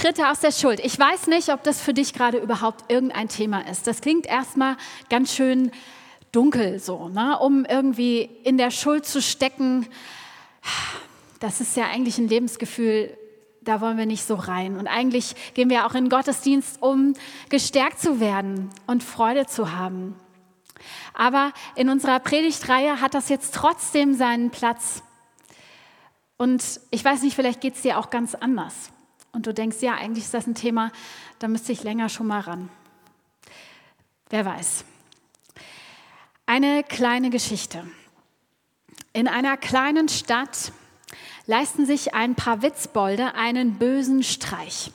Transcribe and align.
Schritte 0.00 0.30
aus 0.30 0.40
der 0.40 0.52
Schuld. 0.52 0.80
Ich 0.80 0.98
weiß 0.98 1.26
nicht, 1.26 1.50
ob 1.50 1.62
das 1.62 1.82
für 1.82 1.92
dich 1.92 2.14
gerade 2.14 2.38
überhaupt 2.38 2.90
irgendein 2.90 3.28
Thema 3.28 3.68
ist. 3.68 3.86
Das 3.86 4.00
klingt 4.00 4.24
erstmal 4.24 4.78
ganz 5.10 5.34
schön 5.34 5.70
dunkel 6.32 6.78
so, 6.78 7.08
ne? 7.08 7.38
um 7.38 7.66
irgendwie 7.66 8.22
in 8.44 8.56
der 8.56 8.70
Schuld 8.70 9.04
zu 9.04 9.20
stecken. 9.20 9.86
Das 11.38 11.60
ist 11.60 11.76
ja 11.76 11.84
eigentlich 11.84 12.16
ein 12.16 12.28
Lebensgefühl, 12.28 13.14
da 13.60 13.82
wollen 13.82 13.98
wir 13.98 14.06
nicht 14.06 14.24
so 14.24 14.36
rein. 14.36 14.78
Und 14.78 14.86
eigentlich 14.86 15.34
gehen 15.52 15.68
wir 15.68 15.84
auch 15.84 15.94
in 15.94 16.04
den 16.04 16.10
Gottesdienst, 16.10 16.80
um 16.80 17.12
gestärkt 17.50 18.00
zu 18.00 18.20
werden 18.20 18.70
und 18.86 19.02
Freude 19.02 19.44
zu 19.44 19.72
haben. 19.72 20.18
Aber 21.12 21.52
in 21.76 21.90
unserer 21.90 22.20
Predigtreihe 22.20 23.02
hat 23.02 23.12
das 23.12 23.28
jetzt 23.28 23.54
trotzdem 23.54 24.14
seinen 24.14 24.48
Platz. 24.48 25.02
Und 26.38 26.80
ich 26.90 27.04
weiß 27.04 27.20
nicht, 27.22 27.36
vielleicht 27.36 27.60
geht 27.60 27.74
es 27.74 27.82
dir 27.82 27.98
auch 27.98 28.08
ganz 28.08 28.34
anders. 28.34 28.90
Und 29.32 29.46
du 29.46 29.54
denkst, 29.54 29.78
ja, 29.80 29.94
eigentlich 29.94 30.24
ist 30.24 30.34
das 30.34 30.46
ein 30.46 30.54
Thema, 30.54 30.92
da 31.38 31.48
müsste 31.48 31.72
ich 31.72 31.82
länger 31.82 32.08
schon 32.08 32.26
mal 32.26 32.40
ran. 32.40 32.68
Wer 34.28 34.44
weiß. 34.44 34.84
Eine 36.46 36.82
kleine 36.82 37.30
Geschichte. 37.30 37.84
In 39.12 39.28
einer 39.28 39.56
kleinen 39.56 40.08
Stadt 40.08 40.72
leisten 41.46 41.86
sich 41.86 42.14
ein 42.14 42.34
paar 42.34 42.62
Witzbolde 42.62 43.34
einen 43.34 43.78
bösen 43.78 44.22
Streich. 44.22 44.92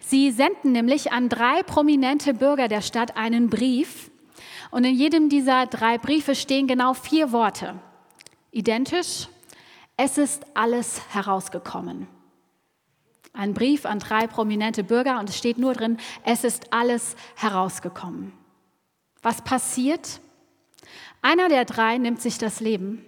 Sie 0.00 0.30
senden 0.30 0.72
nämlich 0.72 1.12
an 1.12 1.28
drei 1.28 1.62
prominente 1.62 2.34
Bürger 2.34 2.68
der 2.68 2.82
Stadt 2.82 3.16
einen 3.16 3.50
Brief. 3.50 4.10
Und 4.70 4.84
in 4.84 4.94
jedem 4.94 5.28
dieser 5.28 5.66
drei 5.66 5.98
Briefe 5.98 6.34
stehen 6.34 6.66
genau 6.66 6.94
vier 6.94 7.32
Worte. 7.32 7.74
Identisch, 8.52 9.28
es 9.96 10.18
ist 10.18 10.44
alles 10.54 11.00
herausgekommen. 11.12 12.06
Ein 13.36 13.54
Brief 13.54 13.84
an 13.84 13.98
drei 13.98 14.26
prominente 14.26 14.82
Bürger 14.82 15.20
und 15.20 15.28
es 15.28 15.36
steht 15.36 15.58
nur 15.58 15.74
drin, 15.74 15.98
es 16.24 16.42
ist 16.42 16.72
alles 16.72 17.16
herausgekommen. 17.36 18.32
Was 19.22 19.42
passiert? 19.42 20.20
Einer 21.20 21.48
der 21.48 21.64
drei 21.64 21.98
nimmt 21.98 22.20
sich 22.20 22.38
das 22.38 22.60
Leben. 22.60 23.04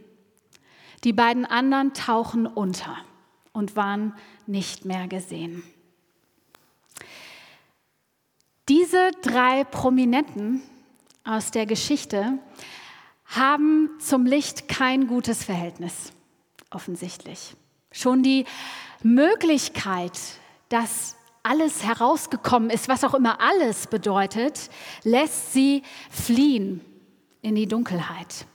Die 1.04 1.12
beiden 1.12 1.46
anderen 1.46 1.94
tauchen 1.94 2.46
unter 2.46 2.96
und 3.52 3.76
waren 3.76 4.14
nicht 4.46 4.84
mehr 4.84 5.08
gesehen. 5.08 5.62
Diese 8.68 9.12
drei 9.22 9.64
Prominenten 9.64 10.62
aus 11.24 11.52
der 11.52 11.64
Geschichte 11.64 12.38
haben 13.24 13.90
zum 13.98 14.26
Licht 14.26 14.68
kein 14.68 15.06
gutes 15.06 15.44
Verhältnis, 15.44 16.12
offensichtlich. 16.70 17.54
Schon 17.92 18.22
die 18.22 18.44
Möglichkeit, 19.02 20.12
dass 20.68 21.16
alles 21.42 21.84
herausgekommen 21.84 22.70
ist, 22.70 22.88
was 22.88 23.04
auch 23.04 23.14
immer 23.14 23.40
alles 23.40 23.86
bedeutet, 23.86 24.70
lässt 25.02 25.52
sie 25.52 25.82
fliehen 26.10 26.80
in 27.42 27.54
die 27.54 27.66
Dunkelheit. 27.66 28.46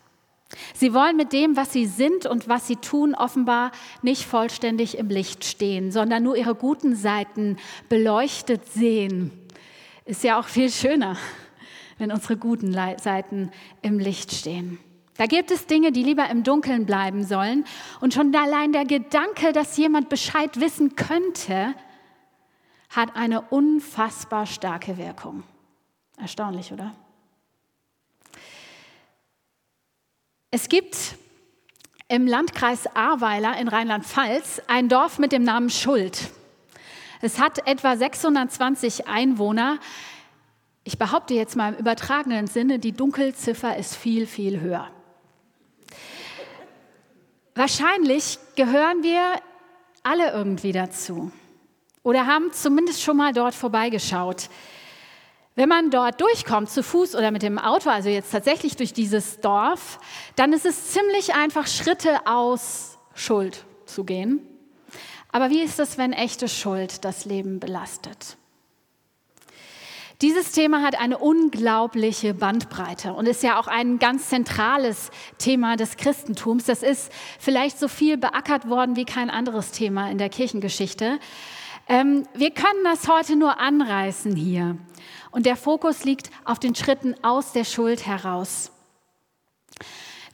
Sie 0.73 0.93
wollen 0.93 1.17
mit 1.17 1.33
dem, 1.33 1.55
was 1.55 1.73
sie 1.73 1.87
sind 1.87 2.25
und 2.25 2.47
was 2.47 2.67
sie 2.67 2.75
tun, 2.75 3.15
offenbar 3.15 3.71
nicht 4.03 4.23
vollständig 4.25 4.97
im 4.97 5.09
Licht 5.09 5.45
stehen, 5.45 5.91
sondern 5.91 6.23
nur 6.23 6.35
ihre 6.35 6.53
guten 6.53 6.95
Seiten 6.95 7.57
beleuchtet 7.89 8.67
sehen. 8.71 9.31
Ist 10.05 10.23
ja 10.23 10.39
auch 10.39 10.47
viel 10.47 10.69
schöner, 10.69 11.17
wenn 11.97 12.11
unsere 12.11 12.37
guten 12.37 12.73
Seiten 12.73 13.51
im 13.81 13.97
Licht 13.97 14.31
stehen. 14.31 14.77
Da 15.17 15.27
gibt 15.27 15.51
es 15.51 15.67
Dinge, 15.67 15.91
die 15.91 16.03
lieber 16.03 16.29
im 16.29 16.43
Dunkeln 16.43 16.85
bleiben 16.85 17.23
sollen. 17.23 17.65
Und 18.01 18.13
schon 18.13 18.35
allein 18.35 18.71
der 18.71 18.85
Gedanke, 18.85 19.53
dass 19.53 19.77
jemand 19.77 20.09
Bescheid 20.09 20.59
wissen 20.59 20.95
könnte, 20.95 21.75
hat 22.89 23.15
eine 23.15 23.41
unfassbar 23.41 24.45
starke 24.45 24.97
Wirkung. 24.97 25.43
Erstaunlich, 26.17 26.71
oder? 26.71 26.95
Es 30.51 30.69
gibt 30.69 31.15
im 32.07 32.27
Landkreis 32.27 32.85
Ahrweiler 32.95 33.57
in 33.57 33.67
Rheinland-Pfalz 33.67 34.61
ein 34.67 34.89
Dorf 34.89 35.17
mit 35.17 35.31
dem 35.31 35.43
Namen 35.43 35.69
Schuld. 35.69 36.29
Es 37.21 37.39
hat 37.39 37.67
etwa 37.67 37.95
620 37.95 39.07
Einwohner. 39.07 39.79
Ich 40.83 40.97
behaupte 40.97 41.33
jetzt 41.33 41.55
mal 41.55 41.73
im 41.73 41.79
übertragenen 41.79 42.47
Sinne, 42.47 42.77
die 42.77 42.91
Dunkelziffer 42.91 43.77
ist 43.77 43.95
viel, 43.95 44.27
viel 44.27 44.59
höher. 44.59 44.91
Wahrscheinlich 47.55 48.39
gehören 48.55 49.03
wir 49.03 49.39
alle 50.01 50.31
irgendwie 50.31 50.71
dazu 50.71 51.31
oder 52.01 52.25
haben 52.25 52.51
zumindest 52.51 53.01
schon 53.01 53.17
mal 53.17 53.31
dort 53.31 53.53
vorbeigeschaut. 53.53 54.49
Wenn 55.55 55.69
man 55.69 55.91
dort 55.91 56.19
durchkommt, 56.19 56.69
zu 56.69 56.81
Fuß 56.81 57.15
oder 57.15 57.29
mit 57.29 57.43
dem 57.43 57.59
Auto, 57.59 57.89
also 57.89 58.09
jetzt 58.09 58.31
tatsächlich 58.31 58.75
durch 58.75 58.91
dieses 58.91 59.39
Dorf, 59.39 59.99
dann 60.35 60.51
ist 60.51 60.65
es 60.65 60.91
ziemlich 60.91 61.35
einfach, 61.35 61.67
Schritte 61.67 62.25
aus 62.25 62.97
Schuld 63.13 63.65
zu 63.85 64.03
gehen. 64.03 64.41
Aber 65.31 65.51
wie 65.51 65.61
ist 65.61 65.79
es, 65.79 65.97
wenn 65.99 66.11
echte 66.11 66.47
Schuld 66.47 67.05
das 67.05 67.25
Leben 67.25 67.59
belastet? 67.59 68.37
Dieses 70.21 70.51
Thema 70.51 70.81
hat 70.81 70.99
eine 70.99 71.17
unglaubliche 71.17 72.33
Bandbreite 72.33 73.13
und 73.13 73.27
ist 73.27 73.43
ja 73.43 73.59
auch 73.59 73.67
ein 73.67 73.99
ganz 73.99 74.29
zentrales 74.29 75.09
Thema 75.37 75.75
des 75.75 75.97
Christentums. 75.97 76.65
Das 76.65 76.83
ist 76.83 77.11
vielleicht 77.39 77.79
so 77.79 77.87
viel 77.87 78.17
beackert 78.17 78.69
worden 78.69 78.95
wie 78.95 79.05
kein 79.05 79.29
anderes 79.29 79.71
Thema 79.71 80.09
in 80.09 80.17
der 80.17 80.29
Kirchengeschichte. 80.29 81.19
Ähm, 81.87 82.25
wir 82.33 82.51
können 82.51 82.83
das 82.83 83.07
heute 83.09 83.35
nur 83.35 83.59
anreißen 83.59 84.35
hier. 84.35 84.77
Und 85.31 85.45
der 85.45 85.57
Fokus 85.57 86.05
liegt 86.05 86.29
auf 86.45 86.59
den 86.59 86.75
Schritten 86.75 87.15
aus 87.23 87.51
der 87.51 87.65
Schuld 87.65 88.05
heraus. 88.05 88.71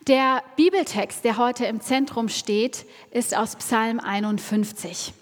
Der 0.07 0.43
Bibeltext, 0.55 1.23
der 1.23 1.37
heute 1.37 1.65
im 1.65 1.81
Zentrum 1.81 2.29
steht, 2.29 2.85
ist 3.11 3.35
aus 3.35 3.55
Psalm 3.55 3.99
51. 3.99 5.13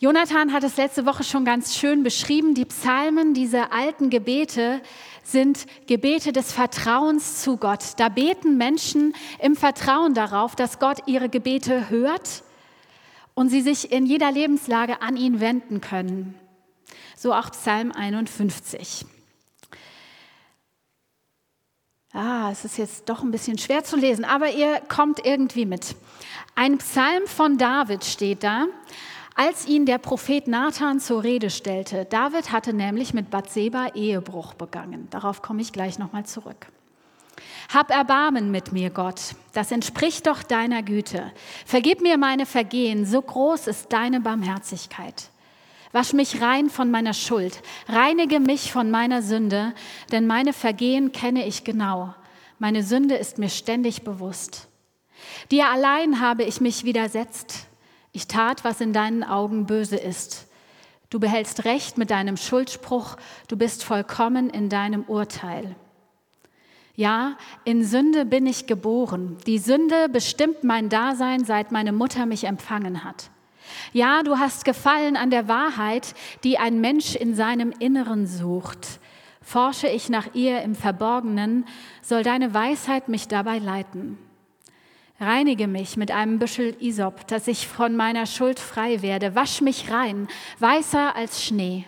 Jonathan 0.00 0.52
hat 0.52 0.62
es 0.64 0.76
letzte 0.76 1.06
Woche 1.06 1.24
schon 1.24 1.44
ganz 1.44 1.76
schön 1.76 2.02
beschrieben. 2.02 2.54
Die 2.54 2.64
Psalmen, 2.64 3.34
diese 3.34 3.72
alten 3.72 4.10
Gebete, 4.10 4.80
sind 5.24 5.66
Gebete 5.86 6.32
des 6.32 6.52
Vertrauens 6.52 7.42
zu 7.42 7.56
Gott. 7.56 7.94
Da 7.96 8.08
beten 8.08 8.56
Menschen 8.56 9.14
im 9.40 9.56
Vertrauen 9.56 10.14
darauf, 10.14 10.54
dass 10.54 10.78
Gott 10.78 10.98
ihre 11.06 11.28
Gebete 11.28 11.90
hört 11.90 12.44
und 13.34 13.48
sie 13.48 13.60
sich 13.60 13.90
in 13.90 14.06
jeder 14.06 14.30
Lebenslage 14.30 15.02
an 15.02 15.16
ihn 15.16 15.40
wenden 15.40 15.80
können 15.80 16.34
so 17.18 17.34
auch 17.34 17.50
Psalm 17.50 17.90
51. 17.92 19.04
Ah, 22.12 22.50
es 22.50 22.64
ist 22.64 22.78
jetzt 22.78 23.08
doch 23.08 23.22
ein 23.22 23.30
bisschen 23.30 23.58
schwer 23.58 23.84
zu 23.84 23.96
lesen, 23.96 24.24
aber 24.24 24.50
ihr 24.50 24.80
kommt 24.88 25.24
irgendwie 25.24 25.66
mit. 25.66 25.96
Ein 26.54 26.78
Psalm 26.78 27.26
von 27.26 27.58
David 27.58 28.04
steht 28.04 28.44
da, 28.44 28.66
als 29.38 29.68
ihn 29.68 29.86
der 29.86 29.98
Prophet 29.98 30.48
Nathan 30.48 30.98
zur 30.98 31.22
Rede 31.22 31.48
stellte. 31.50 32.04
David 32.06 32.50
hatte 32.50 32.72
nämlich 32.72 33.14
mit 33.14 33.30
Bathseba 33.30 33.92
Ehebruch 33.94 34.54
begangen. 34.54 35.06
Darauf 35.10 35.42
komme 35.42 35.62
ich 35.62 35.72
gleich 35.72 35.96
nochmal 35.96 36.26
zurück. 36.26 36.66
Hab 37.72 37.92
Erbarmen 37.92 38.50
mit 38.50 38.72
mir, 38.72 38.90
Gott, 38.90 39.36
das 39.52 39.70
entspricht 39.70 40.26
doch 40.26 40.42
deiner 40.42 40.82
Güte. 40.82 41.30
Vergib 41.64 42.00
mir 42.00 42.18
meine 42.18 42.46
Vergehen, 42.46 43.06
so 43.06 43.22
groß 43.22 43.68
ist 43.68 43.92
deine 43.92 44.20
Barmherzigkeit. 44.20 45.30
Wasch 45.92 46.14
mich 46.14 46.42
rein 46.42 46.68
von 46.68 46.90
meiner 46.90 47.14
Schuld, 47.14 47.62
reinige 47.86 48.40
mich 48.40 48.72
von 48.72 48.90
meiner 48.90 49.22
Sünde, 49.22 49.72
denn 50.10 50.26
meine 50.26 50.52
Vergehen 50.52 51.12
kenne 51.12 51.46
ich 51.46 51.62
genau. 51.62 52.12
Meine 52.58 52.82
Sünde 52.82 53.14
ist 53.14 53.38
mir 53.38 53.50
ständig 53.50 54.02
bewusst. 54.02 54.66
Dir 55.52 55.68
allein 55.68 56.18
habe 56.18 56.42
ich 56.42 56.60
mich 56.60 56.82
widersetzt. 56.82 57.67
Ich 58.12 58.26
tat, 58.26 58.64
was 58.64 58.80
in 58.80 58.92
deinen 58.92 59.24
Augen 59.24 59.66
böse 59.66 59.96
ist. 59.96 60.46
Du 61.10 61.20
behältst 61.20 61.64
Recht 61.64 61.96
mit 61.96 62.10
deinem 62.10 62.36
Schuldspruch, 62.36 63.16
du 63.48 63.56
bist 63.56 63.84
vollkommen 63.84 64.50
in 64.50 64.68
deinem 64.68 65.04
Urteil. 65.04 65.74
Ja, 66.96 67.36
in 67.64 67.84
Sünde 67.84 68.24
bin 68.24 68.44
ich 68.46 68.66
geboren. 68.66 69.38
Die 69.46 69.58
Sünde 69.58 70.08
bestimmt 70.08 70.64
mein 70.64 70.88
Dasein, 70.88 71.44
seit 71.44 71.70
meine 71.70 71.92
Mutter 71.92 72.26
mich 72.26 72.44
empfangen 72.44 73.04
hat. 73.04 73.30
Ja, 73.92 74.22
du 74.22 74.38
hast 74.38 74.64
gefallen 74.64 75.16
an 75.16 75.30
der 75.30 75.48
Wahrheit, 75.48 76.14
die 76.44 76.58
ein 76.58 76.80
Mensch 76.80 77.14
in 77.14 77.34
seinem 77.34 77.72
Inneren 77.78 78.26
sucht. 78.26 79.00
Forsche 79.40 79.88
ich 79.88 80.08
nach 80.08 80.34
ihr 80.34 80.60
im 80.62 80.74
Verborgenen, 80.74 81.66
soll 82.02 82.22
deine 82.22 82.52
Weisheit 82.52 83.08
mich 83.08 83.28
dabei 83.28 83.58
leiten. 83.58 84.18
Reinige 85.20 85.66
mich 85.66 85.96
mit 85.96 86.12
einem 86.12 86.38
Büschel 86.38 86.76
Isop, 86.80 87.26
dass 87.26 87.48
ich 87.48 87.66
von 87.66 87.96
meiner 87.96 88.24
Schuld 88.24 88.60
frei 88.60 89.02
werde. 89.02 89.34
Wasch 89.34 89.60
mich 89.60 89.90
rein, 89.90 90.28
weißer 90.60 91.16
als 91.16 91.44
Schnee. 91.44 91.86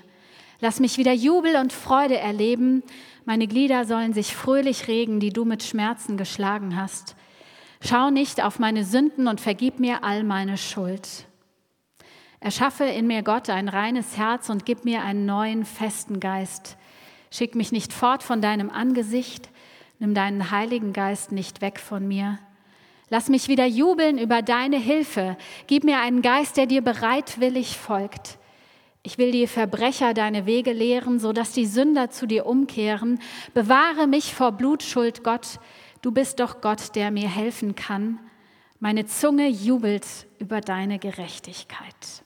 Lass 0.58 0.80
mich 0.80 0.98
wieder 0.98 1.12
Jubel 1.12 1.56
und 1.56 1.72
Freude 1.72 2.18
erleben. 2.18 2.82
Meine 3.24 3.46
Glieder 3.46 3.84
sollen 3.84 4.12
sich 4.12 4.34
fröhlich 4.34 4.88
regen, 4.88 5.20
die 5.20 5.32
du 5.32 5.44
mit 5.44 5.62
Schmerzen 5.62 6.16
geschlagen 6.16 6.76
hast. 6.76 7.14
Schau 7.80 8.10
nicht 8.10 8.42
auf 8.42 8.58
meine 8.58 8.84
Sünden 8.84 9.28
und 9.28 9.40
vergib 9.40 9.78
mir 9.78 10.02
all 10.02 10.24
meine 10.24 10.58
Schuld. 10.58 11.26
Erschaffe 12.40 12.84
in 12.84 13.06
mir 13.06 13.22
Gott 13.22 13.48
ein 13.48 13.68
reines 13.68 14.16
Herz 14.16 14.50
und 14.50 14.66
gib 14.66 14.84
mir 14.84 15.02
einen 15.02 15.24
neuen, 15.24 15.64
festen 15.64 16.18
Geist. 16.18 16.76
Schick 17.30 17.54
mich 17.54 17.70
nicht 17.70 17.92
fort 17.92 18.24
von 18.24 18.42
deinem 18.42 18.70
Angesicht, 18.70 19.50
nimm 20.00 20.14
deinen 20.14 20.50
Heiligen 20.50 20.92
Geist 20.92 21.30
nicht 21.30 21.60
weg 21.60 21.78
von 21.78 22.08
mir. 22.08 22.38
Lass 23.10 23.28
mich 23.28 23.48
wieder 23.48 23.66
jubeln 23.66 24.18
über 24.18 24.40
deine 24.40 24.78
Hilfe. 24.78 25.36
Gib 25.66 25.82
mir 25.82 25.98
einen 25.98 26.22
Geist, 26.22 26.56
der 26.56 26.66
dir 26.66 26.80
bereitwillig 26.80 27.76
folgt. 27.76 28.38
Ich 29.02 29.18
will 29.18 29.32
die 29.32 29.48
Verbrecher 29.48 30.14
deine 30.14 30.46
Wege 30.46 30.72
lehren, 30.72 31.18
sodass 31.18 31.52
die 31.52 31.66
Sünder 31.66 32.10
zu 32.10 32.26
dir 32.26 32.46
umkehren. 32.46 33.18
Bewahre 33.52 34.06
mich 34.06 34.32
vor 34.32 34.52
Blutschuld, 34.52 35.24
Gott. 35.24 35.58
Du 36.02 36.12
bist 36.12 36.38
doch 36.38 36.60
Gott, 36.60 36.94
der 36.94 37.10
mir 37.10 37.28
helfen 37.28 37.74
kann. 37.74 38.20
Meine 38.78 39.06
Zunge 39.06 39.48
jubelt 39.48 40.06
über 40.38 40.60
deine 40.60 40.98
Gerechtigkeit. 40.98 42.24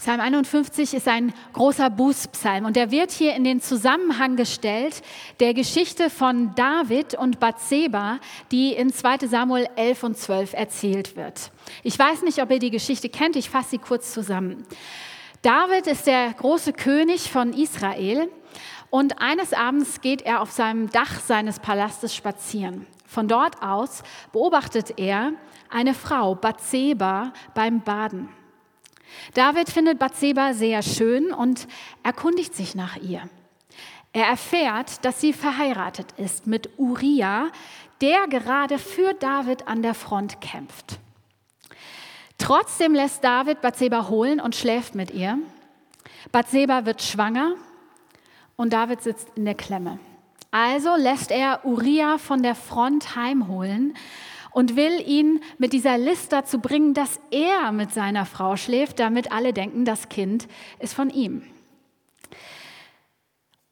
Psalm 0.00 0.20
51 0.20 0.94
ist 0.94 1.06
ein 1.08 1.34
großer 1.52 1.90
Bußpsalm 1.90 2.64
und 2.64 2.74
der 2.74 2.90
wird 2.90 3.10
hier 3.10 3.34
in 3.34 3.44
den 3.44 3.60
Zusammenhang 3.60 4.34
gestellt 4.34 5.02
der 5.40 5.52
Geschichte 5.52 6.08
von 6.08 6.54
David 6.54 7.12
und 7.12 7.38
Bathseba, 7.38 8.18
die 8.50 8.72
in 8.72 8.94
2 8.94 9.26
Samuel 9.26 9.68
11 9.76 10.02
und 10.02 10.16
12 10.16 10.54
erzählt 10.54 11.16
wird. 11.16 11.52
Ich 11.82 11.98
weiß 11.98 12.22
nicht, 12.22 12.40
ob 12.40 12.50
ihr 12.50 12.60
die 12.60 12.70
Geschichte 12.70 13.10
kennt, 13.10 13.36
ich 13.36 13.50
fasse 13.50 13.72
sie 13.72 13.78
kurz 13.78 14.14
zusammen. 14.14 14.64
David 15.42 15.86
ist 15.86 16.06
der 16.06 16.32
große 16.32 16.72
König 16.72 17.30
von 17.30 17.52
Israel 17.52 18.30
und 18.88 19.20
eines 19.20 19.52
Abends 19.52 20.00
geht 20.00 20.22
er 20.22 20.40
auf 20.40 20.50
seinem 20.50 20.88
Dach 20.88 21.20
seines 21.20 21.60
Palastes 21.60 22.16
spazieren. 22.16 22.86
Von 23.04 23.28
dort 23.28 23.62
aus 23.62 24.02
beobachtet 24.32 24.94
er 24.98 25.34
eine 25.68 25.92
Frau, 25.92 26.36
Bathseba, 26.36 27.34
beim 27.52 27.82
Baden. 27.82 28.39
David 29.34 29.70
findet 29.70 29.98
Bathseba 29.98 30.54
sehr 30.54 30.82
schön 30.82 31.32
und 31.32 31.66
erkundigt 32.02 32.54
sich 32.54 32.74
nach 32.74 32.96
ihr. 32.96 33.28
Er 34.12 34.26
erfährt, 34.26 35.04
dass 35.04 35.20
sie 35.20 35.32
verheiratet 35.32 36.06
ist 36.16 36.46
mit 36.46 36.70
Uriah, 36.78 37.50
der 38.00 38.26
gerade 38.26 38.78
für 38.78 39.14
David 39.14 39.68
an 39.68 39.82
der 39.82 39.94
Front 39.94 40.40
kämpft. 40.40 40.98
Trotzdem 42.38 42.94
lässt 42.94 43.22
David 43.22 43.60
Bathseba 43.60 44.08
holen 44.08 44.40
und 44.40 44.56
schläft 44.56 44.94
mit 44.94 45.10
ihr. 45.10 45.38
Bathseba 46.32 46.86
wird 46.86 47.02
schwanger 47.02 47.54
und 48.56 48.72
David 48.72 49.02
sitzt 49.02 49.28
in 49.36 49.44
der 49.44 49.54
Klemme. 49.54 49.98
Also 50.50 50.96
lässt 50.96 51.30
er 51.30 51.64
Uriah 51.64 52.18
von 52.18 52.42
der 52.42 52.54
Front 52.54 53.14
heimholen 53.14 53.94
und 54.52 54.76
will 54.76 55.00
ihn 55.06 55.42
mit 55.58 55.72
dieser 55.72 55.98
List 55.98 56.32
dazu 56.32 56.60
bringen, 56.60 56.94
dass 56.94 57.20
er 57.30 57.72
mit 57.72 57.92
seiner 57.92 58.26
Frau 58.26 58.56
schläft, 58.56 58.98
damit 58.98 59.32
alle 59.32 59.52
denken, 59.52 59.84
das 59.84 60.08
Kind 60.08 60.48
ist 60.78 60.94
von 60.94 61.10
ihm. 61.10 61.42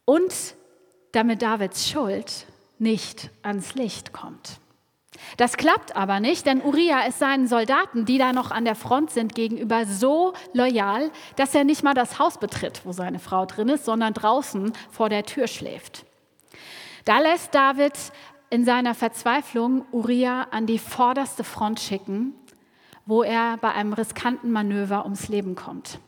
Und 0.04 0.54
damit 1.12 1.42
Davids 1.42 1.88
Schuld 1.88 2.46
nicht 2.78 3.30
ans 3.42 3.74
Licht 3.74 4.12
kommt. 4.12 4.60
Das 5.36 5.56
klappt 5.56 5.96
aber 5.96 6.20
nicht, 6.20 6.46
denn 6.46 6.62
Uriah 6.62 7.06
ist 7.06 7.18
seinen 7.18 7.48
Soldaten, 7.48 8.04
die 8.04 8.18
da 8.18 8.32
noch 8.32 8.50
an 8.50 8.64
der 8.64 8.74
Front 8.74 9.10
sind, 9.10 9.34
gegenüber 9.34 9.84
so 9.84 10.32
loyal, 10.52 11.10
dass 11.36 11.54
er 11.54 11.64
nicht 11.64 11.82
mal 11.82 11.94
das 11.94 12.18
Haus 12.18 12.38
betritt, 12.38 12.82
wo 12.84 12.92
seine 12.92 13.18
Frau 13.18 13.44
drin 13.44 13.68
ist, 13.68 13.84
sondern 13.84 14.14
draußen 14.14 14.72
vor 14.90 15.08
der 15.08 15.24
Tür 15.24 15.46
schläft. 15.46 16.04
Da 17.04 17.18
lässt 17.18 17.54
David 17.54 17.94
in 18.50 18.64
seiner 18.64 18.94
Verzweiflung 18.94 19.84
Uriah 19.92 20.48
an 20.50 20.66
die 20.66 20.78
vorderste 20.78 21.44
Front 21.44 21.80
schicken, 21.80 22.34
wo 23.06 23.22
er 23.22 23.56
bei 23.58 23.72
einem 23.72 23.92
riskanten 23.92 24.50
Manöver 24.50 25.04
ums 25.04 25.28
Leben 25.28 25.54
kommt. 25.54 26.00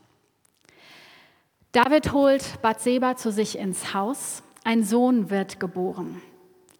David 1.71 2.11
holt 2.11 2.61
Bathseba 2.61 3.15
zu 3.15 3.31
sich 3.31 3.57
ins 3.57 3.93
Haus. 3.93 4.43
Ein 4.63 4.83
Sohn 4.83 5.29
wird 5.29 5.59
geboren. 5.59 6.21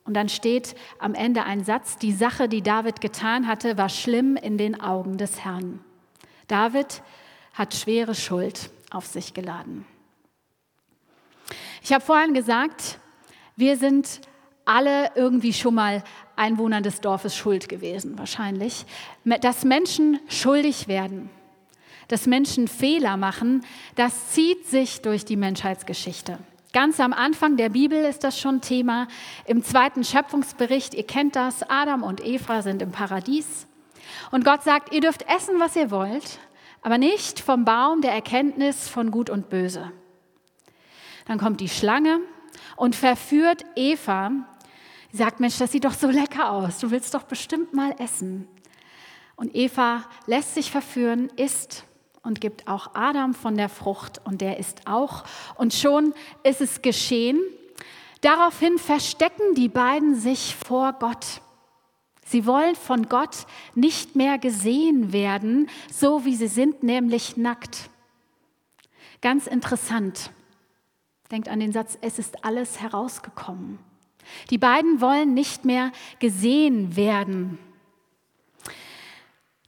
Und 0.03 0.15
dann 0.15 0.29
steht 0.29 0.75
am 0.99 1.13
Ende 1.13 1.43
ein 1.43 1.63
Satz, 1.63 1.97
die 1.97 2.11
Sache, 2.11 2.49
die 2.49 2.61
David 2.61 3.01
getan 3.01 3.47
hatte, 3.47 3.77
war 3.77 3.89
schlimm 3.89 4.35
in 4.35 4.57
den 4.57 4.79
Augen 4.81 5.17
des 5.17 5.45
Herrn. 5.45 5.79
David 6.47 7.01
hat 7.53 7.73
schwere 7.73 8.15
Schuld 8.15 8.71
auf 8.89 9.05
sich 9.05 9.33
geladen. 9.33 9.85
Ich 11.81 11.93
habe 11.93 12.03
vorhin 12.03 12.33
gesagt, 12.33 12.99
wir 13.55 13.77
sind 13.77 14.21
alle 14.71 15.11
irgendwie 15.15 15.53
schon 15.53 15.75
mal 15.75 16.03
Einwohnern 16.35 16.81
des 16.81 17.01
Dorfes 17.01 17.35
schuld 17.35 17.67
gewesen, 17.67 18.17
wahrscheinlich. 18.17 18.85
Dass 19.25 19.65
Menschen 19.65 20.19
schuldig 20.29 20.87
werden, 20.87 21.29
dass 22.07 22.25
Menschen 22.25 22.67
Fehler 22.67 23.17
machen, 23.17 23.65
das 23.95 24.31
zieht 24.31 24.65
sich 24.67 25.01
durch 25.01 25.25
die 25.25 25.35
Menschheitsgeschichte. 25.35 26.37
Ganz 26.73 27.01
am 27.01 27.11
Anfang 27.11 27.57
der 27.57 27.67
Bibel 27.67 27.99
ist 28.05 28.23
das 28.23 28.39
schon 28.39 28.61
Thema. 28.61 29.09
Im 29.45 29.61
zweiten 29.61 30.05
Schöpfungsbericht, 30.05 30.93
ihr 30.93 31.05
kennt 31.05 31.35
das, 31.35 31.63
Adam 31.69 32.01
und 32.01 32.25
Eva 32.25 32.61
sind 32.61 32.81
im 32.81 32.91
Paradies. 32.91 33.67
Und 34.31 34.45
Gott 34.45 34.63
sagt, 34.63 34.93
ihr 34.93 35.01
dürft 35.01 35.25
essen, 35.27 35.59
was 35.59 35.75
ihr 35.75 35.91
wollt, 35.91 36.39
aber 36.81 36.97
nicht 36.97 37.41
vom 37.41 37.65
Baum 37.65 37.99
der 37.99 38.13
Erkenntnis 38.13 38.87
von 38.87 39.11
Gut 39.11 39.29
und 39.29 39.49
Böse. 39.49 39.91
Dann 41.25 41.39
kommt 41.39 41.59
die 41.59 41.69
Schlange 41.69 42.21
und 42.77 42.95
verführt 42.95 43.65
Eva, 43.75 44.31
Sie 45.11 45.17
sagt, 45.17 45.39
Mensch, 45.39 45.57
das 45.57 45.71
sieht 45.71 45.83
doch 45.83 45.93
so 45.93 46.07
lecker 46.07 46.51
aus. 46.51 46.79
Du 46.79 46.89
willst 46.89 47.13
doch 47.13 47.23
bestimmt 47.23 47.73
mal 47.73 47.93
essen. 47.99 48.47
Und 49.35 49.55
Eva 49.55 50.05
lässt 50.25 50.53
sich 50.53 50.71
verführen, 50.71 51.29
isst 51.35 51.83
und 52.23 52.39
gibt 52.39 52.67
auch 52.67 52.95
Adam 52.95 53.33
von 53.33 53.57
der 53.57 53.69
Frucht 53.69 54.21
und 54.23 54.41
der 54.41 54.57
isst 54.57 54.87
auch. 54.87 55.23
Und 55.55 55.73
schon 55.73 56.13
ist 56.43 56.61
es 56.61 56.81
geschehen. 56.81 57.41
Daraufhin 58.21 58.77
verstecken 58.77 59.55
die 59.55 59.67
beiden 59.67 60.15
sich 60.15 60.55
vor 60.55 60.93
Gott. 60.93 61.41
Sie 62.23 62.45
wollen 62.45 62.75
von 62.75 63.09
Gott 63.09 63.45
nicht 63.75 64.15
mehr 64.15 64.37
gesehen 64.37 65.11
werden, 65.11 65.69
so 65.91 66.23
wie 66.23 66.35
sie 66.35 66.47
sind, 66.47 66.83
nämlich 66.83 67.35
nackt. 67.35 67.89
Ganz 69.21 69.47
interessant. 69.47 70.31
Denkt 71.31 71.49
an 71.49 71.59
den 71.59 71.73
Satz, 71.73 71.97
es 72.01 72.19
ist 72.19 72.45
alles 72.45 72.79
herausgekommen. 72.79 73.79
Die 74.49 74.57
beiden 74.57 75.01
wollen 75.01 75.33
nicht 75.33 75.65
mehr 75.65 75.91
gesehen 76.19 76.95
werden. 76.95 77.57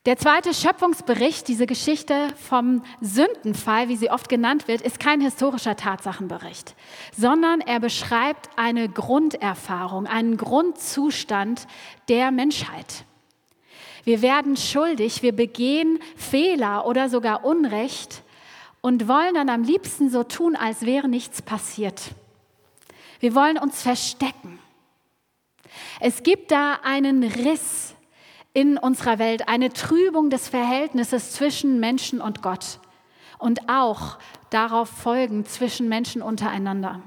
Der 0.05 0.17
zweite 0.17 0.53
Schöpfungsbericht, 0.53 1.47
diese 1.47 1.65
Geschichte 1.65 2.27
vom 2.35 2.83
Sündenfall, 2.99 3.87
wie 3.87 3.95
sie 3.95 4.11
oft 4.11 4.27
genannt 4.27 4.67
wird, 4.67 4.81
ist 4.81 4.99
kein 4.99 5.21
historischer 5.21 5.77
Tatsachenbericht, 5.77 6.75
sondern 7.15 7.61
er 7.61 7.79
beschreibt 7.79 8.49
eine 8.57 8.89
Grunderfahrung, 8.89 10.05
einen 10.05 10.35
Grundzustand 10.35 11.67
der 12.09 12.31
Menschheit. 12.31 13.05
Wir 14.03 14.21
werden 14.21 14.57
schuldig, 14.57 15.23
wir 15.23 15.33
begehen 15.33 15.99
Fehler 16.17 16.85
oder 16.85 17.07
sogar 17.07 17.45
Unrecht 17.45 18.23
und 18.81 19.07
wollen 19.07 19.35
dann 19.35 19.47
am 19.47 19.63
liebsten 19.63 20.09
so 20.09 20.25
tun, 20.25 20.57
als 20.57 20.81
wäre 20.81 21.07
nichts 21.07 21.41
passiert. 21.41 22.11
Wir 23.23 23.35
wollen 23.35 23.57
uns 23.57 23.81
verstecken. 23.81 24.59
Es 26.01 26.23
gibt 26.23 26.51
da 26.51 26.81
einen 26.83 27.23
Riss 27.23 27.95
in 28.53 28.77
unserer 28.77 29.17
Welt, 29.17 29.47
eine 29.47 29.71
Trübung 29.71 30.29
des 30.29 30.49
Verhältnisses 30.49 31.31
zwischen 31.31 31.79
Menschen 31.79 32.19
und 32.19 32.41
Gott 32.41 32.79
und 33.39 33.69
auch 33.69 34.19
darauf 34.49 34.89
folgen 34.89 35.45
zwischen 35.45 35.87
Menschen 35.87 36.21
untereinander. 36.21 37.01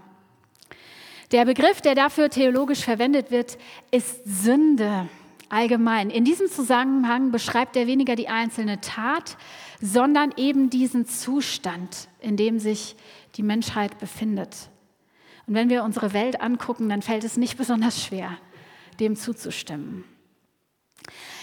Der 1.32 1.44
Begriff, 1.44 1.82
der 1.82 1.94
dafür 1.94 2.30
theologisch 2.30 2.80
verwendet 2.80 3.30
wird, 3.30 3.58
ist 3.90 4.25
Sünde 4.25 5.11
allgemein. 5.50 6.08
In 6.08 6.25
diesem 6.25 6.49
Zusammenhang 6.49 7.30
beschreibt 7.30 7.76
er 7.76 7.87
weniger 7.87 8.16
die 8.16 8.28
einzelne 8.28 8.80
Tat, 8.80 9.37
sondern 9.82 10.32
eben 10.38 10.70
diesen 10.70 11.04
Zustand, 11.04 12.08
in 12.20 12.38
dem 12.38 12.58
sich 12.58 12.96
die 13.35 13.42
Menschheit 13.42 13.99
befindet. 13.99 14.70
Und 15.46 15.54
wenn 15.54 15.68
wir 15.68 15.84
unsere 15.84 16.12
Welt 16.12 16.40
angucken, 16.40 16.88
dann 16.88 17.02
fällt 17.02 17.24
es 17.24 17.36
nicht 17.36 17.56
besonders 17.56 18.02
schwer, 18.02 18.36
dem 18.98 19.16
zuzustimmen. 19.16 20.04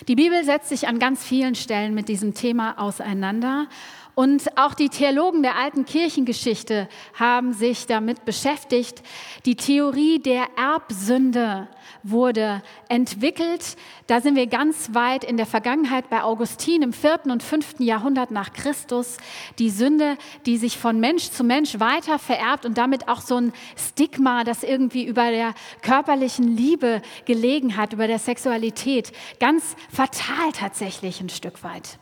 Die 0.07 0.15
Bibel 0.15 0.43
setzt 0.43 0.69
sich 0.69 0.88
an 0.88 1.00
ganz 1.00 1.24
vielen 1.24 1.55
Stellen 1.55 1.93
mit 1.93 2.10
diesem 2.10 2.33
Thema 2.33 2.79
auseinander 2.79 3.67
und 4.15 4.58
auch 4.58 4.75
die 4.75 4.89
Theologen 4.89 5.41
der 5.41 5.55
alten 5.58 5.86
Kirchengeschichte 5.86 6.88
haben 7.17 7.53
sich 7.53 7.88
damit 7.88 8.25
beschäftigt. 8.25 9.01
Die 9.46 9.55
Theorie 9.55 10.20
der 10.20 10.48
Erbsünde 10.55 11.67
wurde 12.03 12.62
entwickelt. 12.89 13.75
Da 14.05 14.22
sind 14.22 14.36
wir 14.36 14.46
ganz 14.46 14.93
weit 14.93 15.24
in 15.24 15.38
der 15.38 15.48
Vergangenheit 15.48 16.12
bei 16.12 16.22
Augustin 16.22 16.84
im 16.84 16.93
vierten 16.93 17.32
und 17.32 17.41
fünften 17.41 17.82
Jahrhundert 17.82 18.29
nach 18.29 18.53
Christus. 18.53 19.17
Die 19.58 19.72
Sünde, 19.72 20.17
die 20.46 20.58
sich 20.58 20.77
von 20.77 21.00
Mensch 21.00 21.32
zu 21.32 21.43
Mensch 21.43 21.79
weiter 21.79 22.20
vererbt 22.20 22.65
und 22.67 22.77
damit 22.77 23.08
auch 23.08 23.22
so 23.22 23.38
ein 23.38 23.51
Stigma, 23.75 24.43
das 24.43 24.62
irgendwie 24.62 25.05
über 25.05 25.32
der 25.32 25.55
körperlichen 25.82 26.55
Liebe 26.55 27.01
gelegen 27.25 27.77
hat, 27.77 27.93
über 27.93 28.05
der 28.05 28.20
Sexualität. 28.20 29.12
Ganz 29.39 29.75
fatal 29.91 30.51
tatsächlich 30.53 31.20
ein 31.20 31.29
Stück 31.29 31.63
weit. 31.63 31.98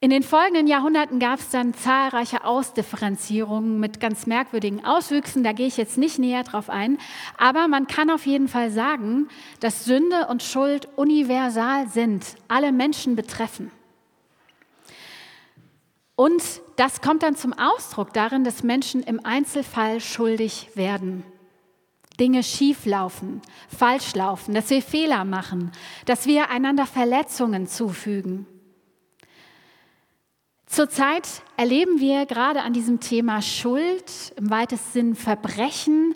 In 0.00 0.10
den 0.10 0.22
folgenden 0.22 0.66
Jahrhunderten 0.66 1.18
gab 1.18 1.38
es 1.38 1.48
dann 1.48 1.72
zahlreiche 1.72 2.44
Ausdifferenzierungen 2.44 3.80
mit 3.80 3.98
ganz 3.98 4.26
merkwürdigen 4.26 4.84
Auswüchsen. 4.84 5.42
Da 5.42 5.52
gehe 5.52 5.66
ich 5.66 5.78
jetzt 5.78 5.96
nicht 5.96 6.18
näher 6.18 6.42
drauf 6.44 6.68
ein. 6.68 6.98
Aber 7.38 7.66
man 7.66 7.86
kann 7.86 8.10
auf 8.10 8.26
jeden 8.26 8.48
Fall 8.48 8.70
sagen, 8.70 9.28
dass 9.60 9.86
Sünde 9.86 10.26
und 10.28 10.42
Schuld 10.42 10.86
universal 10.96 11.88
sind, 11.88 12.36
alle 12.46 12.72
Menschen 12.72 13.16
betreffen. 13.16 13.70
Und 16.14 16.42
das 16.76 17.00
kommt 17.00 17.22
dann 17.22 17.34
zum 17.34 17.54
Ausdruck 17.54 18.12
darin, 18.12 18.44
dass 18.44 18.62
Menschen 18.62 19.02
im 19.02 19.24
Einzelfall 19.24 20.00
schuldig 20.00 20.70
werden. 20.74 21.24
Dinge 22.20 22.42
schief 22.42 22.84
laufen, 22.84 23.40
falsch 23.68 24.14
laufen, 24.14 24.54
dass 24.54 24.68
wir 24.68 24.82
Fehler 24.82 25.24
machen, 25.24 25.72
dass 26.04 26.26
wir 26.26 26.50
einander 26.50 26.86
Verletzungen 26.86 27.66
zufügen. 27.66 28.46
Zurzeit 30.66 31.28
erleben 31.56 32.00
wir 32.00 32.26
gerade 32.26 32.62
an 32.62 32.72
diesem 32.72 32.98
Thema 32.98 33.40
Schuld, 33.40 34.34
im 34.36 34.50
weitesten 34.50 34.92
Sinn 34.92 35.14
Verbrechen, 35.14 36.14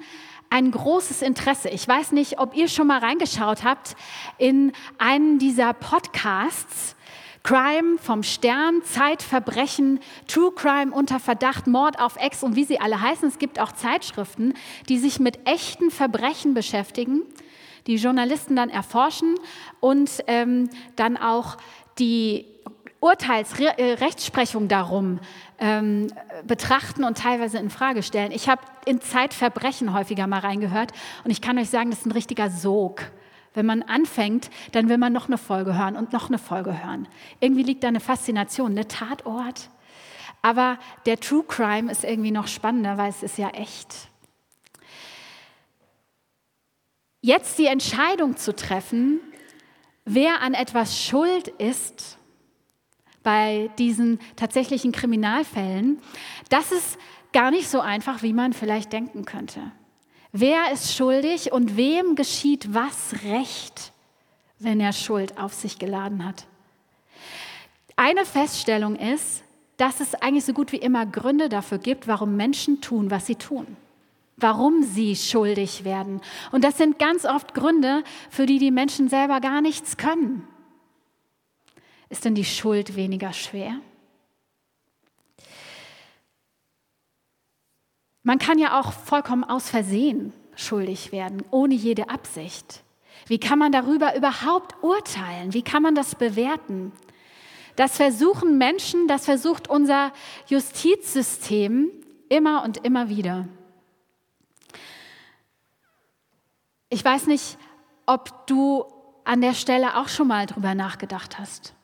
ein 0.51 0.73
großes 0.73 1.23
Interesse. 1.23 1.69
Ich 1.69 1.87
weiß 1.87 2.11
nicht, 2.13 2.41
ob 2.41 2.57
ihr 2.57 2.69
schon 2.69 2.89
mal 2.89 2.99
reingeschaut 2.99 3.63
habt 3.63 3.95
in 4.39 4.73
einen 4.99 5.39
dieser 5.39 5.73
Podcasts. 5.73 6.97
Crime 7.43 7.97
vom 7.99 8.23
Stern, 8.23 8.83
Zeitverbrechen, 8.83 10.01
True 10.27 10.53
Crime 10.55 10.93
unter 10.93 11.21
Verdacht, 11.21 11.67
Mord 11.67 11.99
auf 11.99 12.17
Ex 12.17 12.43
und 12.43 12.55
wie 12.55 12.65
sie 12.65 12.81
alle 12.81 13.01
heißen. 13.01 13.29
Es 13.29 13.39
gibt 13.39 13.59
auch 13.59 13.73
Zeitschriften, 13.73 14.53
die 14.91 14.99
sich 14.99 15.21
mit 15.21 15.47
echten 15.49 15.91
Verbrechen 15.91 16.53
beschäftigen, 16.53 17.23
die 17.87 17.97
Journalisten 17.97 18.57
dann 18.57 18.69
erforschen 18.69 19.37
und 19.79 20.23
ähm, 20.27 20.69
dann 20.97 21.17
auch 21.17 21.57
die 21.99 22.45
Urteilsrechtsprechung 23.01 24.69
darum 24.69 25.21
ähm, 25.59 26.09
betrachten 26.47 27.05
und 27.05 27.17
teilweise 27.17 27.59
in 27.59 27.71
Frage 27.71 28.03
stellen. 28.03 28.31
Ich 28.31 28.49
habe 28.49 28.61
in 28.85 29.01
Zeitverbrechen 29.01 29.95
häufiger 29.95 30.27
mal 30.27 30.41
reingehört 30.41 30.93
und 31.25 31.31
ich 31.31 31.41
kann 31.41 31.59
euch 31.59 31.71
sagen, 31.71 31.91
das 31.91 32.01
ist 32.01 32.07
ein 32.07 32.13
richtiger 32.13 32.51
Sog. 32.51 33.03
Wenn 33.55 33.67
man 33.67 33.83
anfängt, 33.83 34.51
dann 34.73 34.89
will 34.89 34.99
man 34.99 35.13
noch 35.13 35.27
eine 35.27 35.39
Folge 35.39 35.77
hören 35.77 35.97
und 35.97 36.13
noch 36.13 36.29
eine 36.29 36.39
Folge 36.39 36.85
hören. 36.85 37.09
Irgendwie 37.41 37.63
liegt 37.63 37.83
da 37.83 37.89
eine 37.89 38.01
Faszination, 38.01 38.73
eine 38.73 38.87
Tatort. 38.87 39.71
Aber 40.43 40.79
der 41.07 41.19
True 41.19 41.45
Crime 41.47 41.91
ist 41.91 42.05
irgendwie 42.05 42.31
noch 42.31 42.47
spannender, 42.47 42.97
weil 42.97 43.11
es 43.11 43.23
ist 43.23 43.39
ja 43.39 43.49
echt. 43.51 44.09
Jetzt 47.23 47.59
die 47.59 47.67
Entscheidung 47.67 48.37
zu 48.37 48.55
treffen, 48.55 49.21
wer 50.05 50.41
an 50.41 50.55
etwas 50.55 50.99
schuld 50.99 51.49
ist, 51.49 52.19
bei 53.31 53.71
diesen 53.79 54.19
tatsächlichen 54.35 54.91
Kriminalfällen, 54.91 56.01
das 56.49 56.73
ist 56.73 56.99
gar 57.33 57.53
nicht 57.53 57.69
so 57.69 57.79
einfach, 57.79 58.25
wie 58.25 58.33
man 58.33 58.53
vielleicht 58.53 58.93
denken 58.93 59.25
könnte. 59.25 59.61
Wer 60.33 60.73
ist 60.73 60.97
schuldig 60.97 61.53
und 61.53 61.77
wem 61.77 62.17
geschieht 62.17 62.75
was 62.75 63.23
recht, 63.23 63.93
wenn 64.59 64.81
er 64.81 64.93
Schuld 64.93 65.39
auf 65.39 65.55
sich 65.55 65.79
geladen 65.79 66.27
hat? 66.27 66.49
Eine 67.95 68.25
Feststellung 68.25 68.97
ist, 68.97 69.45
dass 69.77 70.01
es 70.01 70.17
eigentlich 70.17 70.45
so 70.45 70.53
gut 70.53 70.73
wie 70.73 70.79
immer 70.79 71.07
Gründe 71.07 71.49
dafür 71.49 71.79
gibt, 71.79 72.09
warum 72.09 72.35
Menschen 72.35 72.81
tun, 72.81 73.13
was 73.13 73.27
sie 73.27 73.37
tun. 73.37 73.77
Warum 74.39 74.83
sie 74.83 75.15
schuldig 75.15 75.85
werden. 75.85 76.21
Und 76.51 76.65
das 76.65 76.79
sind 76.79 76.99
ganz 76.99 77.25
oft 77.25 77.55
Gründe, 77.55 78.03
für 78.29 78.47
die 78.47 78.59
die 78.59 78.73
Menschen 78.73 79.09
selber 79.09 79.41
gar 79.41 79.61
nichts 79.61 79.97
können. 79.97 80.49
Ist 82.11 82.25
denn 82.25 82.35
die 82.35 82.45
Schuld 82.45 82.97
weniger 82.97 83.33
schwer? 83.33 83.81
Man 88.23 88.39
kann 88.39 88.59
ja 88.59 88.79
auch 88.79 88.93
vollkommen 88.93 89.45
aus 89.45 89.71
Versehen 89.71 90.33
schuldig 90.57 91.13
werden, 91.13 91.43
ohne 91.51 91.75
jede 91.75 92.11
Absicht. 92.11 92.83
Wie 93.27 93.39
kann 93.39 93.59
man 93.59 93.73
darüber 93.73 94.17
überhaupt 94.17 94.83
urteilen? 94.83 95.55
Wie 95.55 95.63
kann 95.63 95.83
man 95.83 95.95
das 95.95 96.17
bewerten? 96.17 96.93
Das 97.77 97.97
versuchen 97.97 98.59
Menschen, 98.59 99.07
das 99.07 99.25
versucht 99.25 99.69
unser 99.69 100.13
Justizsystem 100.49 101.91
immer 102.29 102.65
und 102.65 102.85
immer 102.85 103.09
wieder. 103.09 103.49
Ich 106.89 107.05
weiß 107.05 107.27
nicht, 107.27 107.57
ob 108.05 108.49
du 108.49 108.85
an 109.25 109.41
der 109.41 109.55
Stelle 109.55 109.97
auch 109.97 110.09
schon 110.09 110.27
mal 110.27 110.47
drüber 110.47 110.75
nachgedacht 110.75 111.39
hast. 111.39 111.75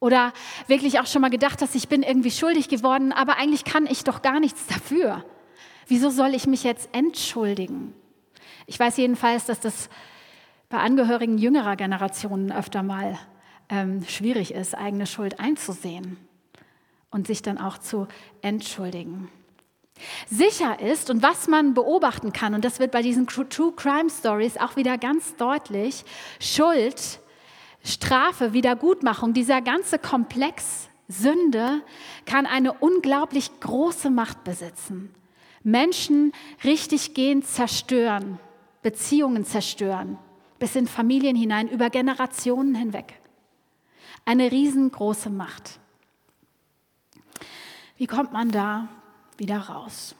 Oder 0.00 0.32
wirklich 0.68 1.00
auch 1.00 1.06
schon 1.06 1.22
mal 1.22 1.30
gedacht 1.30 1.60
hast, 1.60 1.74
ich 1.74 1.88
bin 1.88 2.02
irgendwie 2.02 2.30
schuldig 2.30 2.68
geworden, 2.68 3.12
aber 3.12 3.36
eigentlich 3.36 3.64
kann 3.64 3.86
ich 3.86 4.04
doch 4.04 4.22
gar 4.22 4.38
nichts 4.38 4.66
dafür. 4.66 5.24
Wieso 5.88 6.10
soll 6.10 6.34
ich 6.34 6.46
mich 6.46 6.62
jetzt 6.62 6.88
entschuldigen? 6.92 7.94
Ich 8.66 8.78
weiß 8.78 8.96
jedenfalls, 8.98 9.46
dass 9.46 9.60
das 9.60 9.88
bei 10.68 10.78
Angehörigen 10.78 11.38
jüngerer 11.38 11.76
Generationen 11.76 12.52
öfter 12.52 12.82
mal 12.82 13.18
ähm, 13.70 14.04
schwierig 14.06 14.54
ist, 14.54 14.76
eigene 14.76 15.06
Schuld 15.06 15.40
einzusehen 15.40 16.18
und 17.10 17.26
sich 17.26 17.42
dann 17.42 17.58
auch 17.58 17.78
zu 17.78 18.06
entschuldigen. 18.42 19.30
Sicher 20.30 20.78
ist 20.80 21.10
und 21.10 21.22
was 21.22 21.48
man 21.48 21.74
beobachten 21.74 22.32
kann, 22.32 22.54
und 22.54 22.64
das 22.64 22.78
wird 22.78 22.92
bei 22.92 23.02
diesen 23.02 23.26
True 23.26 23.72
Crime 23.74 24.10
Stories 24.10 24.56
auch 24.56 24.76
wieder 24.76 24.96
ganz 24.96 25.34
deutlich, 25.36 26.04
Schuld 26.38 27.20
Strafe, 27.88 28.52
Wiedergutmachung, 28.52 29.32
dieser 29.32 29.62
ganze 29.62 29.98
Komplex 29.98 30.88
Sünde 31.08 31.82
kann 32.26 32.44
eine 32.44 32.74
unglaublich 32.74 33.60
große 33.60 34.10
Macht 34.10 34.44
besitzen. 34.44 35.14
Menschen 35.62 36.32
richtig 36.64 37.14
gehend 37.14 37.46
zerstören, 37.46 38.38
Beziehungen 38.82 39.44
zerstören, 39.44 40.18
bis 40.58 40.76
in 40.76 40.86
Familien 40.86 41.34
hinein, 41.34 41.68
über 41.68 41.88
Generationen 41.88 42.74
hinweg. 42.74 43.14
Eine 44.26 44.52
riesengroße 44.52 45.30
Macht. 45.30 45.80
Wie 47.96 48.06
kommt 48.06 48.32
man 48.32 48.50
da 48.50 48.88
wieder 49.38 49.58
raus? 49.58 50.14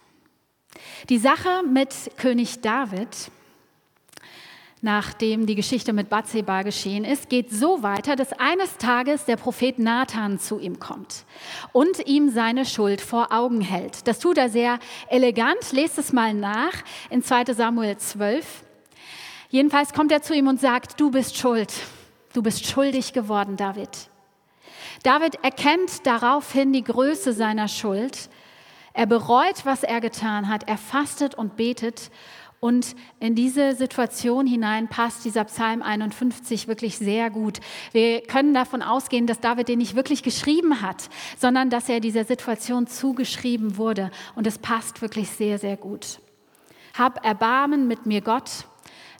Die 1.08 1.18
Sache 1.18 1.62
mit 1.70 1.94
König 2.16 2.60
David 2.62 3.30
nachdem 4.82 5.46
die 5.46 5.54
Geschichte 5.54 5.92
mit 5.92 6.08
Bathseba 6.08 6.62
geschehen 6.62 7.04
ist, 7.04 7.28
geht 7.28 7.50
so 7.50 7.82
weiter, 7.82 8.16
dass 8.16 8.32
eines 8.32 8.76
Tages 8.76 9.24
der 9.24 9.36
Prophet 9.36 9.78
Nathan 9.78 10.38
zu 10.38 10.58
ihm 10.58 10.78
kommt 10.78 11.24
und 11.72 12.06
ihm 12.06 12.30
seine 12.30 12.64
Schuld 12.64 13.00
vor 13.00 13.32
Augen 13.32 13.60
hält. 13.60 14.06
Das 14.06 14.18
tut 14.18 14.38
er 14.38 14.48
sehr 14.48 14.78
elegant. 15.08 15.72
Lest 15.72 15.98
es 15.98 16.12
mal 16.12 16.34
nach 16.34 16.72
in 17.10 17.22
2 17.22 17.52
Samuel 17.54 17.96
12. 17.96 18.64
Jedenfalls 19.50 19.92
kommt 19.92 20.12
er 20.12 20.22
zu 20.22 20.34
ihm 20.34 20.46
und 20.46 20.60
sagt, 20.60 21.00
du 21.00 21.10
bist 21.10 21.36
schuld. 21.36 21.72
Du 22.32 22.42
bist 22.42 22.66
schuldig 22.66 23.12
geworden, 23.12 23.56
David. 23.56 23.88
David 25.02 25.36
erkennt 25.42 26.06
daraufhin 26.06 26.72
die 26.72 26.84
Größe 26.84 27.32
seiner 27.32 27.68
Schuld. 27.68 28.28
Er 28.92 29.06
bereut, 29.06 29.64
was 29.64 29.84
er 29.84 30.00
getan 30.00 30.48
hat. 30.48 30.68
Er 30.68 30.76
fastet 30.76 31.34
und 31.34 31.56
betet 31.56 32.10
und 32.60 32.96
in 33.20 33.36
diese 33.36 33.74
Situation 33.76 34.46
hinein 34.46 34.88
passt 34.88 35.24
dieser 35.24 35.44
Psalm 35.44 35.80
51 35.80 36.66
wirklich 36.66 36.98
sehr 36.98 37.30
gut. 37.30 37.60
Wir 37.92 38.20
können 38.22 38.52
davon 38.52 38.82
ausgehen, 38.82 39.28
dass 39.28 39.40
David 39.40 39.68
den 39.68 39.78
nicht 39.78 39.94
wirklich 39.94 40.24
geschrieben 40.24 40.82
hat, 40.82 41.08
sondern 41.38 41.70
dass 41.70 41.88
er 41.88 42.00
dieser 42.00 42.24
Situation 42.24 42.88
zugeschrieben 42.88 43.76
wurde. 43.76 44.10
Und 44.34 44.46
es 44.48 44.58
passt 44.58 45.02
wirklich 45.02 45.30
sehr, 45.30 45.58
sehr 45.58 45.76
gut. 45.76 46.18
Hab 46.94 47.24
Erbarmen 47.24 47.86
mit 47.86 48.06
mir, 48.06 48.22
Gott. 48.22 48.50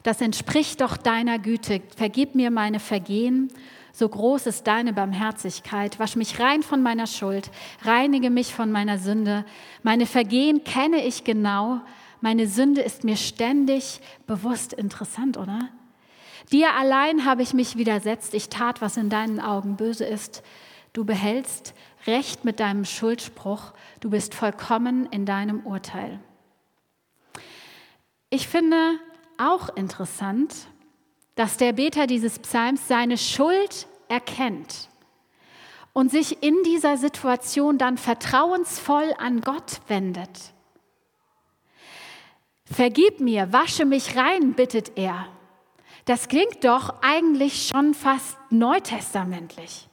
Das 0.02 0.20
entspricht 0.20 0.80
doch 0.80 0.96
deiner 0.96 1.38
Güte. 1.38 1.80
Vergib 1.96 2.34
mir 2.34 2.50
meine 2.50 2.80
Vergehen. 2.80 3.52
So 3.92 4.08
groß 4.08 4.46
ist 4.46 4.66
deine 4.66 4.92
Barmherzigkeit. 4.92 6.00
Wasch 6.00 6.16
mich 6.16 6.40
rein 6.40 6.64
von 6.64 6.82
meiner 6.82 7.06
Schuld. 7.06 7.50
Reinige 7.82 8.30
mich 8.30 8.52
von 8.52 8.72
meiner 8.72 8.98
Sünde. 8.98 9.44
Meine 9.84 10.06
Vergehen 10.06 10.64
kenne 10.64 11.04
ich 11.04 11.22
genau 11.22 11.80
meine 12.20 12.46
Sünde 12.46 12.80
ist 12.80 13.04
mir 13.04 13.16
ständig 13.16 14.00
bewusst. 14.26 14.72
Interessant, 14.72 15.36
oder? 15.36 15.68
Dir 16.50 16.74
allein 16.74 17.24
habe 17.24 17.42
ich 17.42 17.54
mich 17.54 17.76
widersetzt. 17.76 18.34
Ich 18.34 18.48
tat, 18.48 18.80
was 18.80 18.96
in 18.96 19.10
deinen 19.10 19.40
Augen 19.40 19.76
böse 19.76 20.04
ist. 20.04 20.42
Du 20.92 21.04
behältst 21.04 21.74
Recht 22.06 22.44
mit 22.44 22.60
deinem 22.60 22.84
Schuldspruch. 22.84 23.72
Du 24.00 24.10
bist 24.10 24.34
vollkommen 24.34 25.06
in 25.06 25.26
deinem 25.26 25.66
Urteil. 25.66 26.20
Ich 28.30 28.48
finde 28.48 28.98
auch 29.36 29.74
interessant, 29.76 30.54
dass 31.34 31.56
der 31.56 31.72
Beter 31.72 32.06
dieses 32.06 32.38
Psalms 32.38 32.88
seine 32.88 33.18
Schuld 33.18 33.86
erkennt 34.08 34.88
und 35.92 36.10
sich 36.10 36.42
in 36.42 36.56
dieser 36.64 36.96
Situation 36.96 37.78
dann 37.78 37.98
vertrauensvoll 37.98 39.14
an 39.18 39.40
Gott 39.40 39.80
wendet. 39.88 40.52
Vergib 42.70 43.20
mir, 43.20 43.52
wasche 43.52 43.84
mich 43.84 44.16
rein, 44.16 44.52
bittet 44.52 44.92
er. 44.96 45.26
Das 46.04 46.28
klingt 46.28 46.64
doch 46.64 46.94
eigentlich 47.02 47.68
schon 47.68 47.94
fast 47.94 48.36
neutestamentlich. 48.50 49.88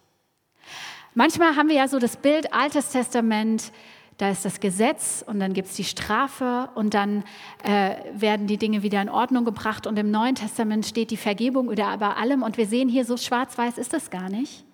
Manchmal 1.13 1.55
haben 1.55 1.69
wir 1.69 1.75
ja 1.75 1.87
so 1.87 1.99
das 1.99 2.17
Bild 2.17 2.53
Altes 2.53 2.89
Testament, 2.89 3.71
da 4.17 4.29
ist 4.29 4.45
das 4.45 4.59
Gesetz 4.59 5.23
und 5.25 5.39
dann 5.39 5.53
gibt 5.53 5.69
es 5.69 5.75
die 5.75 5.83
Strafe 5.83 6.69
und 6.75 6.93
dann 6.93 7.23
äh, 7.63 7.95
werden 8.13 8.47
die 8.47 8.57
Dinge 8.57 8.83
wieder 8.83 9.01
in 9.01 9.09
Ordnung 9.09 9.45
gebracht 9.45 9.87
und 9.87 9.97
im 9.97 10.11
Neuen 10.11 10.35
Testament 10.35 10.85
steht 10.85 11.11
die 11.11 11.17
Vergebung 11.17 11.71
über 11.71 12.17
allem 12.17 12.43
und 12.43 12.57
wir 12.57 12.65
sehen 12.65 12.87
hier 12.87 13.05
so 13.05 13.17
schwarz-weiß 13.17 13.77
ist 13.77 13.93
das 13.93 14.09
gar 14.09 14.29
nicht, 14.29 14.65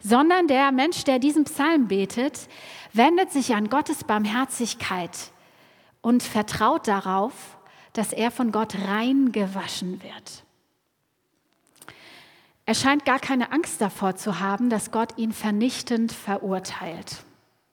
sondern 0.00 0.48
der 0.48 0.72
Mensch, 0.72 1.04
der 1.04 1.18
diesen 1.18 1.44
Psalm 1.44 1.88
betet, 1.88 2.48
wendet 2.92 3.30
sich 3.32 3.54
an 3.54 3.68
Gottes 3.68 4.02
Barmherzigkeit 4.02 5.10
und 6.00 6.22
vertraut 6.22 6.88
darauf, 6.88 7.58
dass 7.92 8.12
er 8.12 8.30
von 8.30 8.52
Gott 8.52 8.74
rein 8.86 9.32
gewaschen 9.32 10.02
wird. 10.02 10.44
Er 12.64 12.74
scheint 12.74 13.04
gar 13.04 13.18
keine 13.18 13.50
Angst 13.50 13.80
davor 13.80 14.16
zu 14.16 14.40
haben, 14.40 14.68
dass 14.68 14.90
Gott 14.90 15.16
ihn 15.16 15.32
vernichtend 15.32 16.12
verurteilt. 16.12 17.24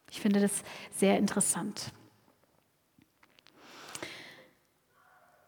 Ich 0.10 0.22
finde 0.22 0.40
das 0.40 0.64
sehr 0.96 1.18
interessant. 1.18 1.92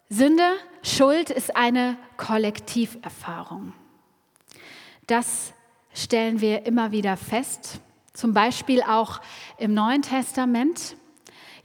Sünde, 0.09 0.57
Schuld 0.83 1.29
ist 1.29 1.55
eine 1.55 1.97
Kollektiverfahrung. 2.17 3.73
Das 5.05 5.53
stellen 5.93 6.41
wir 6.41 6.65
immer 6.65 6.91
wieder 6.91 7.17
fest, 7.17 7.79
zum 8.13 8.33
Beispiel 8.33 8.81
auch 8.81 9.21
im 9.57 9.73
Neuen 9.73 10.01
Testament. 10.01 10.97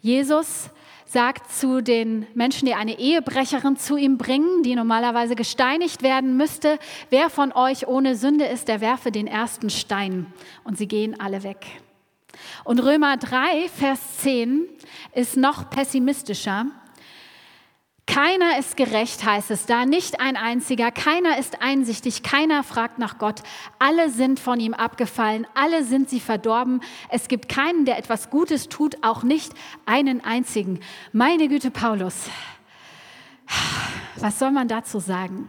Jesus 0.00 0.71
sagt 1.12 1.52
zu 1.52 1.83
den 1.83 2.26
Menschen, 2.35 2.64
die 2.64 2.75
eine 2.75 2.99
Ehebrecherin 2.99 3.76
zu 3.76 3.97
ihm 3.97 4.16
bringen, 4.16 4.62
die 4.62 4.75
normalerweise 4.75 5.37
gesteinigt 5.37 6.02
werden 6.02 6.38
müsste, 6.38 6.78
wer 7.11 7.28
von 7.28 7.52
euch 7.52 7.87
ohne 7.87 8.16
Sünde 8.16 8.47
ist, 8.47 8.66
der 8.69 8.81
werfe 8.81 9.12
den 9.12 9.26
ersten 9.26 9.69
Stein. 9.69 10.26
Und 10.64 10.78
sie 10.78 10.88
gehen 10.88 11.21
alle 11.21 11.42
weg. 11.42 11.66
Und 12.64 12.83
Römer 12.83 13.19
3, 13.19 13.69
Vers 13.69 14.19
10 14.19 14.66
ist 15.14 15.37
noch 15.37 15.69
pessimistischer. 15.69 16.66
Keiner 18.06 18.59
ist 18.59 18.76
gerecht, 18.76 19.25
heißt 19.25 19.50
es 19.52 19.64
da, 19.64 19.87
nicht 19.87 20.21
ein 20.21 20.37
einziger, 20.37 20.90
keiner 20.90 21.38
ist 21.38 21.62
einsichtig, 21.62 22.23
keiner 22.23 22.62
fragt 22.64 22.99
nach 22.99 23.18
Gott, 23.18 23.42
alle 23.78 24.11
sind 24.11 24.40
von 24.40 24.59
ihm 24.59 24.75
abgefallen, 24.75 25.47
alle 25.54 25.85
sind 25.85 26.11
sie 26.11 26.21
verdorben, 26.21 26.80
es 27.11 27.28
gibt 27.28 27.49
keinen, 27.49 27.85
der 27.85 27.99
etwas 27.99 28.28
Gutes 28.28 28.68
tut, 28.68 28.97
auch 29.02 29.23
nicht 29.23 29.54
einen 29.87 30.23
einzigen. 30.25 30.80
Meine 31.12 31.49
Güte, 31.49 31.71
Paulus, 31.71 32.28
was 34.16 34.38
soll 34.38 34.50
man 34.50 34.68
dazu 34.68 34.99
sagen? 34.99 35.49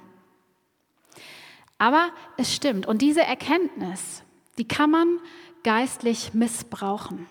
Aber 1.78 2.12
es 2.38 2.54
stimmt. 2.54 2.86
Und 2.86 3.02
diese 3.02 3.24
Erkenntnis, 3.24 4.24
die 4.58 4.68
kann 4.68 4.90
man 4.90 5.20
geistlich 5.64 6.34
missbrauchen. 6.34 7.28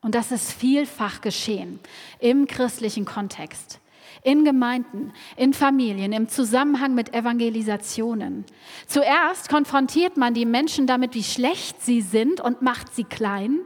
Und 0.00 0.14
das 0.14 0.32
ist 0.32 0.52
vielfach 0.52 1.20
geschehen 1.20 1.80
im 2.18 2.46
christlichen 2.46 3.04
Kontext, 3.04 3.80
in 4.22 4.44
Gemeinden, 4.44 5.12
in 5.36 5.52
Familien, 5.52 6.12
im 6.12 6.28
Zusammenhang 6.28 6.94
mit 6.94 7.14
Evangelisationen. 7.14 8.44
Zuerst 8.86 9.48
konfrontiert 9.48 10.16
man 10.16 10.34
die 10.34 10.46
Menschen 10.46 10.86
damit, 10.86 11.14
wie 11.14 11.24
schlecht 11.24 11.82
sie 11.82 12.00
sind 12.00 12.40
und 12.40 12.62
macht 12.62 12.94
sie 12.94 13.04
klein. 13.04 13.60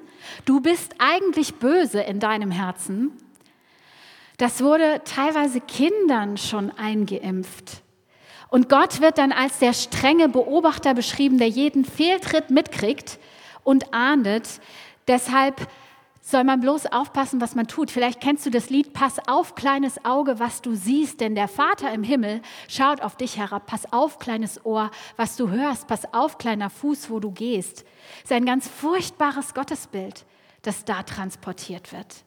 Du 0.44 0.60
bist 0.60 0.94
eigentlich 0.98 1.54
böse 1.54 2.00
in 2.00 2.20
deinem 2.20 2.50
Herzen. 2.50 3.12
Das 4.36 4.62
wurde 4.62 5.02
teilweise 5.04 5.60
Kindern 5.60 6.36
schon 6.36 6.70
eingeimpft. 6.70 7.82
Und 8.48 8.68
Gott 8.68 9.00
wird 9.00 9.18
dann 9.18 9.32
als 9.32 9.58
der 9.58 9.72
strenge 9.72 10.28
Beobachter 10.28 10.94
beschrieben, 10.94 11.38
der 11.38 11.48
jeden 11.48 11.84
Fehltritt 11.84 12.50
mitkriegt 12.50 13.18
und 13.62 13.94
ahndet. 13.94 14.60
Deshalb 15.06 15.68
soll 16.30 16.44
man 16.44 16.60
bloß 16.60 16.86
aufpassen, 16.86 17.40
was 17.40 17.54
man 17.54 17.66
tut. 17.66 17.90
Vielleicht 17.90 18.20
kennst 18.20 18.46
du 18.46 18.50
das 18.50 18.70
Lied 18.70 18.92
Pass 18.92 19.18
auf, 19.26 19.54
kleines 19.54 20.04
Auge, 20.04 20.38
was 20.38 20.62
du 20.62 20.74
siehst, 20.74 21.20
denn 21.20 21.34
der 21.34 21.48
Vater 21.48 21.92
im 21.92 22.02
Himmel 22.02 22.42
schaut 22.68 23.00
auf 23.00 23.16
dich 23.16 23.36
herab. 23.36 23.66
Pass 23.66 23.92
auf, 23.92 24.18
kleines 24.18 24.64
Ohr, 24.64 24.90
was 25.16 25.36
du 25.36 25.50
hörst. 25.50 25.88
Pass 25.88 26.12
auf, 26.12 26.38
kleiner 26.38 26.70
Fuß, 26.70 27.10
wo 27.10 27.20
du 27.20 27.30
gehst. 27.30 27.84
Das 28.22 28.30
ist 28.30 28.32
ein 28.32 28.46
ganz 28.46 28.68
furchtbares 28.68 29.54
Gottesbild, 29.54 30.24
das 30.62 30.84
da 30.84 31.02
transportiert 31.02 31.92
wird. 31.92 32.24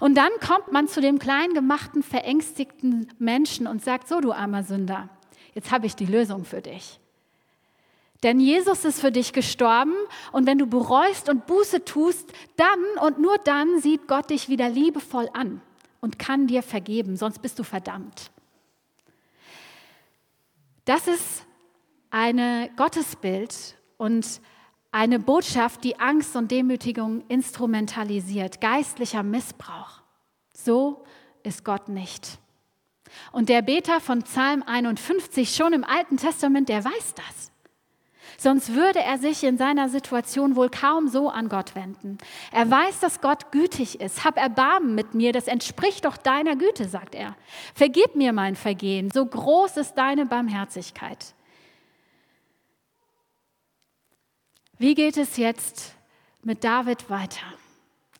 Und 0.00 0.14
dann 0.14 0.30
kommt 0.46 0.72
man 0.72 0.88
zu 0.88 1.00
dem 1.00 1.18
klein 1.18 1.54
gemachten, 1.54 2.02
verängstigten 2.02 3.08
Menschen 3.18 3.66
und 3.66 3.82
sagt, 3.82 4.08
so 4.08 4.20
du 4.20 4.32
armer 4.32 4.62
Sünder, 4.62 5.08
jetzt 5.54 5.70
habe 5.72 5.86
ich 5.86 5.96
die 5.96 6.06
Lösung 6.06 6.44
für 6.44 6.60
dich. 6.60 7.00
Denn 8.24 8.40
Jesus 8.40 8.86
ist 8.86 9.00
für 9.00 9.12
dich 9.12 9.34
gestorben 9.34 9.94
und 10.32 10.46
wenn 10.46 10.56
du 10.56 10.66
bereust 10.66 11.28
und 11.28 11.46
Buße 11.46 11.84
tust, 11.84 12.32
dann 12.56 12.80
und 13.02 13.20
nur 13.20 13.36
dann 13.36 13.80
sieht 13.80 14.08
Gott 14.08 14.30
dich 14.30 14.48
wieder 14.48 14.70
liebevoll 14.70 15.28
an 15.34 15.60
und 16.00 16.18
kann 16.18 16.46
dir 16.46 16.62
vergeben, 16.62 17.18
sonst 17.18 17.42
bist 17.42 17.58
du 17.58 17.64
verdammt. 17.64 18.30
Das 20.86 21.06
ist 21.06 21.44
ein 22.08 22.70
Gottesbild 22.76 23.76
und 23.98 24.40
eine 24.90 25.18
Botschaft, 25.18 25.84
die 25.84 26.00
Angst 26.00 26.34
und 26.34 26.50
Demütigung 26.50 27.24
instrumentalisiert, 27.28 28.60
geistlicher 28.62 29.22
Missbrauch. 29.22 30.00
So 30.56 31.04
ist 31.42 31.62
Gott 31.62 31.90
nicht. 31.90 32.38
Und 33.32 33.50
der 33.50 33.60
Beter 33.60 34.00
von 34.00 34.22
Psalm 34.22 34.62
51 34.62 35.54
schon 35.54 35.74
im 35.74 35.84
Alten 35.84 36.16
Testament, 36.16 36.70
der 36.70 36.84
weiß 36.84 37.14
das. 37.14 37.53
Sonst 38.38 38.74
würde 38.74 39.00
er 39.00 39.18
sich 39.18 39.44
in 39.44 39.58
seiner 39.58 39.88
Situation 39.88 40.56
wohl 40.56 40.68
kaum 40.68 41.08
so 41.08 41.28
an 41.28 41.48
Gott 41.48 41.74
wenden. 41.74 42.18
Er 42.52 42.70
weiß, 42.70 43.00
dass 43.00 43.20
Gott 43.20 43.52
gütig 43.52 44.00
ist. 44.00 44.24
Hab 44.24 44.36
Erbarmen 44.36 44.94
mit 44.94 45.14
mir, 45.14 45.32
das 45.32 45.46
entspricht 45.46 46.04
doch 46.04 46.16
deiner 46.16 46.56
Güte, 46.56 46.88
sagt 46.88 47.14
er. 47.14 47.36
Vergib 47.74 48.16
mir 48.16 48.32
mein 48.32 48.56
Vergehen, 48.56 49.10
so 49.10 49.24
groß 49.24 49.76
ist 49.76 49.94
deine 49.94 50.26
Barmherzigkeit. 50.26 51.34
Wie 54.78 54.94
geht 54.94 55.16
es 55.16 55.36
jetzt 55.36 55.94
mit 56.42 56.64
David 56.64 57.08
weiter? 57.08 57.46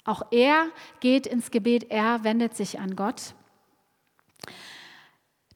Auch 0.05 0.23
er 0.31 0.67
geht 1.01 1.27
ins 1.27 1.51
Gebet, 1.51 1.91
er 1.91 2.25
wendet 2.25 2.57
sich 2.57 2.79
an 2.79 2.95
Gott. 2.95 3.35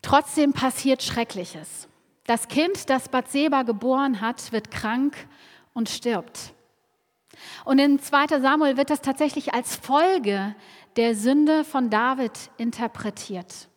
Trotzdem 0.03 0.53
passiert 0.53 1.03
Schreckliches. 1.03 1.89
Das 2.29 2.47
Kind, 2.47 2.91
das 2.91 3.09
Bathseba 3.09 3.63
geboren 3.63 4.21
hat, 4.21 4.53
wird 4.53 4.71
krank 4.71 5.17
und 5.73 5.89
stirbt. 5.89 6.53
Und 7.65 7.79
in 7.79 7.99
2 7.99 8.39
Samuel 8.39 8.77
wird 8.77 8.91
das 8.91 9.01
tatsächlich 9.01 9.55
als 9.55 9.77
Folge 9.77 10.55
der 10.97 11.15
Sünde 11.15 11.65
von 11.65 11.89
David 11.89 12.33
interpretiert. 12.59 13.71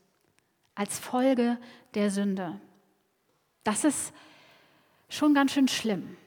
Als 0.75 0.99
Folge 0.99 1.59
der 1.93 2.11
Sünde. 2.11 2.59
Das 3.63 3.85
ist 3.85 4.11
schon 5.07 5.33
ganz 5.33 5.53
schön 5.53 5.69
schlimm. 5.69 6.17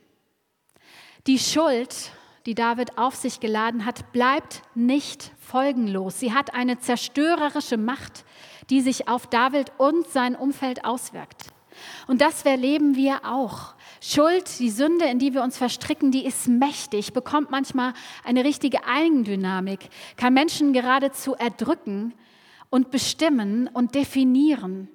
Die 1.27 1.39
Schuld, 1.39 2.11
die 2.47 2.55
David 2.55 2.97
auf 2.97 3.17
sich 3.17 3.39
geladen 3.39 3.85
hat, 3.85 4.13
bleibt 4.13 4.63
nicht 4.75 5.31
folgenlos. 5.39 6.21
Sie 6.21 6.33
hat 6.33 6.55
eine 6.55 6.79
zerstörerische 6.79 7.77
Macht, 7.77 8.25
die 8.71 8.81
sich 8.81 9.09
auf 9.09 9.27
David 9.27 9.73
und 9.77 10.09
sein 10.09 10.35
Umfeld 10.35 10.87
auswirkt. 10.87 11.54
Und 12.07 12.21
das 12.21 12.45
erleben 12.45 12.97
wir 12.97 13.25
auch. 13.25 13.75
Schuld, 14.01 14.59
die 14.59 14.71
Sünde, 14.71 15.07
in 15.07 15.19
die 15.19 15.33
wir 15.35 15.43
uns 15.43 15.57
verstricken, 15.57 16.11
die 16.11 16.27
ist 16.27 16.47
mächtig, 16.47 17.13
bekommt 17.13 17.51
manchmal 17.51 17.95
eine 18.23 18.45
richtige 18.45 18.85
Eigendynamik, 18.87 19.89
kann 20.17 20.35
Menschen 20.35 20.73
geradezu 20.73 21.35
erdrücken 21.35 22.13
und 22.71 22.91
bestimmen 22.91 23.69
und 23.73 23.95
definieren. 23.95 24.89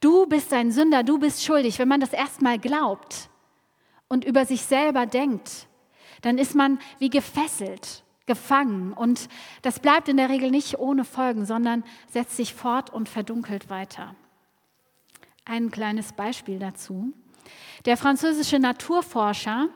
Du 0.00 0.26
bist 0.26 0.52
ein 0.52 0.70
Sünder, 0.70 1.02
du 1.02 1.18
bist 1.18 1.44
schuldig. 1.44 1.78
Wenn 1.78 1.88
man 1.88 2.00
das 2.00 2.12
erstmal 2.12 2.58
glaubt 2.58 3.28
und 4.08 4.24
über 4.24 4.44
sich 4.44 4.62
selber 4.62 5.06
denkt, 5.06 5.66
dann 6.22 6.38
ist 6.38 6.54
man 6.54 6.78
wie 6.98 7.10
gefesselt, 7.10 8.04
gefangen. 8.26 8.92
Und 8.92 9.28
das 9.62 9.80
bleibt 9.80 10.08
in 10.08 10.18
der 10.18 10.28
Regel 10.28 10.50
nicht 10.50 10.78
ohne 10.78 11.04
Folgen, 11.04 11.46
sondern 11.46 11.84
setzt 12.08 12.36
sich 12.36 12.54
fort 12.54 12.90
und 12.90 13.08
verdunkelt 13.08 13.70
weiter 13.70 14.14
ein 15.50 15.70
kleines 15.70 16.12
Beispiel 16.12 16.58
dazu. 16.58 17.12
Der 17.84 17.96
französische 17.96 18.58
Naturforscher 18.58 19.68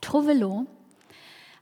Trouvelot 0.00 0.66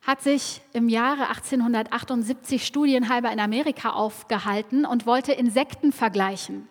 hat 0.03 0.21
sich 0.21 0.61
im 0.73 0.89
Jahre 0.89 1.29
1878 1.29 2.67
studienhalber 2.67 3.33
in 3.33 3.41
Amerika 3.41 3.91
aufgehalten 3.91 4.85
und 4.85 5.07
wollte 5.07 5.33
Insekten 5.33 5.93
vergleichen. 5.93 6.69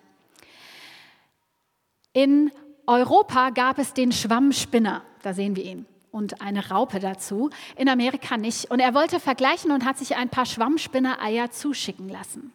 In 2.14 2.52
Europa 2.86 3.52
gab 3.52 3.80
es 3.80 3.94
den 3.94 4.12
Schwammspinner, 4.12 5.04
da 5.24 5.34
sehen 5.34 5.56
wir 5.56 5.64
ihn, 5.64 5.86
und 6.12 6.42
eine 6.42 6.70
Raupe 6.70 7.00
dazu, 7.00 7.50
in 7.78 7.88
Amerika 7.88 8.38
nicht. 8.38 8.70
Und 8.70 8.82
er 8.82 8.94
wollte 8.94 9.20
vergleichen 9.20 9.72
und 9.72 9.86
hat 9.86 9.98
sich 9.98 10.18
ein 10.18 10.30
paar 10.30 10.46
Schwammspinner-Eier 10.46 11.52
zuschicken 11.52 12.10
lassen. 12.10 12.52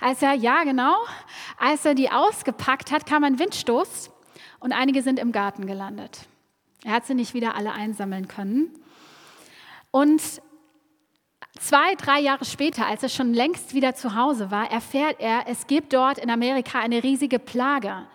Als 0.00 0.22
er, 0.22 0.34
ja 0.34 0.64
genau, 0.64 0.96
als 1.58 1.84
er 1.84 1.94
die 1.94 2.10
ausgepackt 2.10 2.90
hat, 2.90 3.06
kam 3.06 3.24
ein 3.24 3.38
Windstoß 3.38 4.10
und 4.60 4.72
einige 4.72 5.02
sind 5.02 5.18
im 5.18 5.32
Garten 5.32 5.66
gelandet. 5.66 6.26
Er 6.84 6.92
hat 6.92 7.06
sie 7.06 7.14
nicht 7.14 7.34
wieder 7.34 7.54
alle 7.54 7.72
einsammeln 7.72 8.28
können. 8.28 8.70
Und 9.90 10.22
zwei, 11.58 11.94
drei 11.96 12.20
Jahre 12.20 12.44
später, 12.44 12.86
als 12.86 13.02
er 13.02 13.08
schon 13.08 13.34
längst 13.34 13.74
wieder 13.74 13.94
zu 13.94 14.16
Hause 14.16 14.50
war, 14.50 14.70
erfährt 14.70 15.20
er, 15.20 15.44
es 15.46 15.66
gibt 15.66 15.92
dort 15.92 16.18
in 16.18 16.30
Amerika 16.30 16.80
eine 16.80 17.02
riesige 17.02 17.38
Plage 17.38 18.06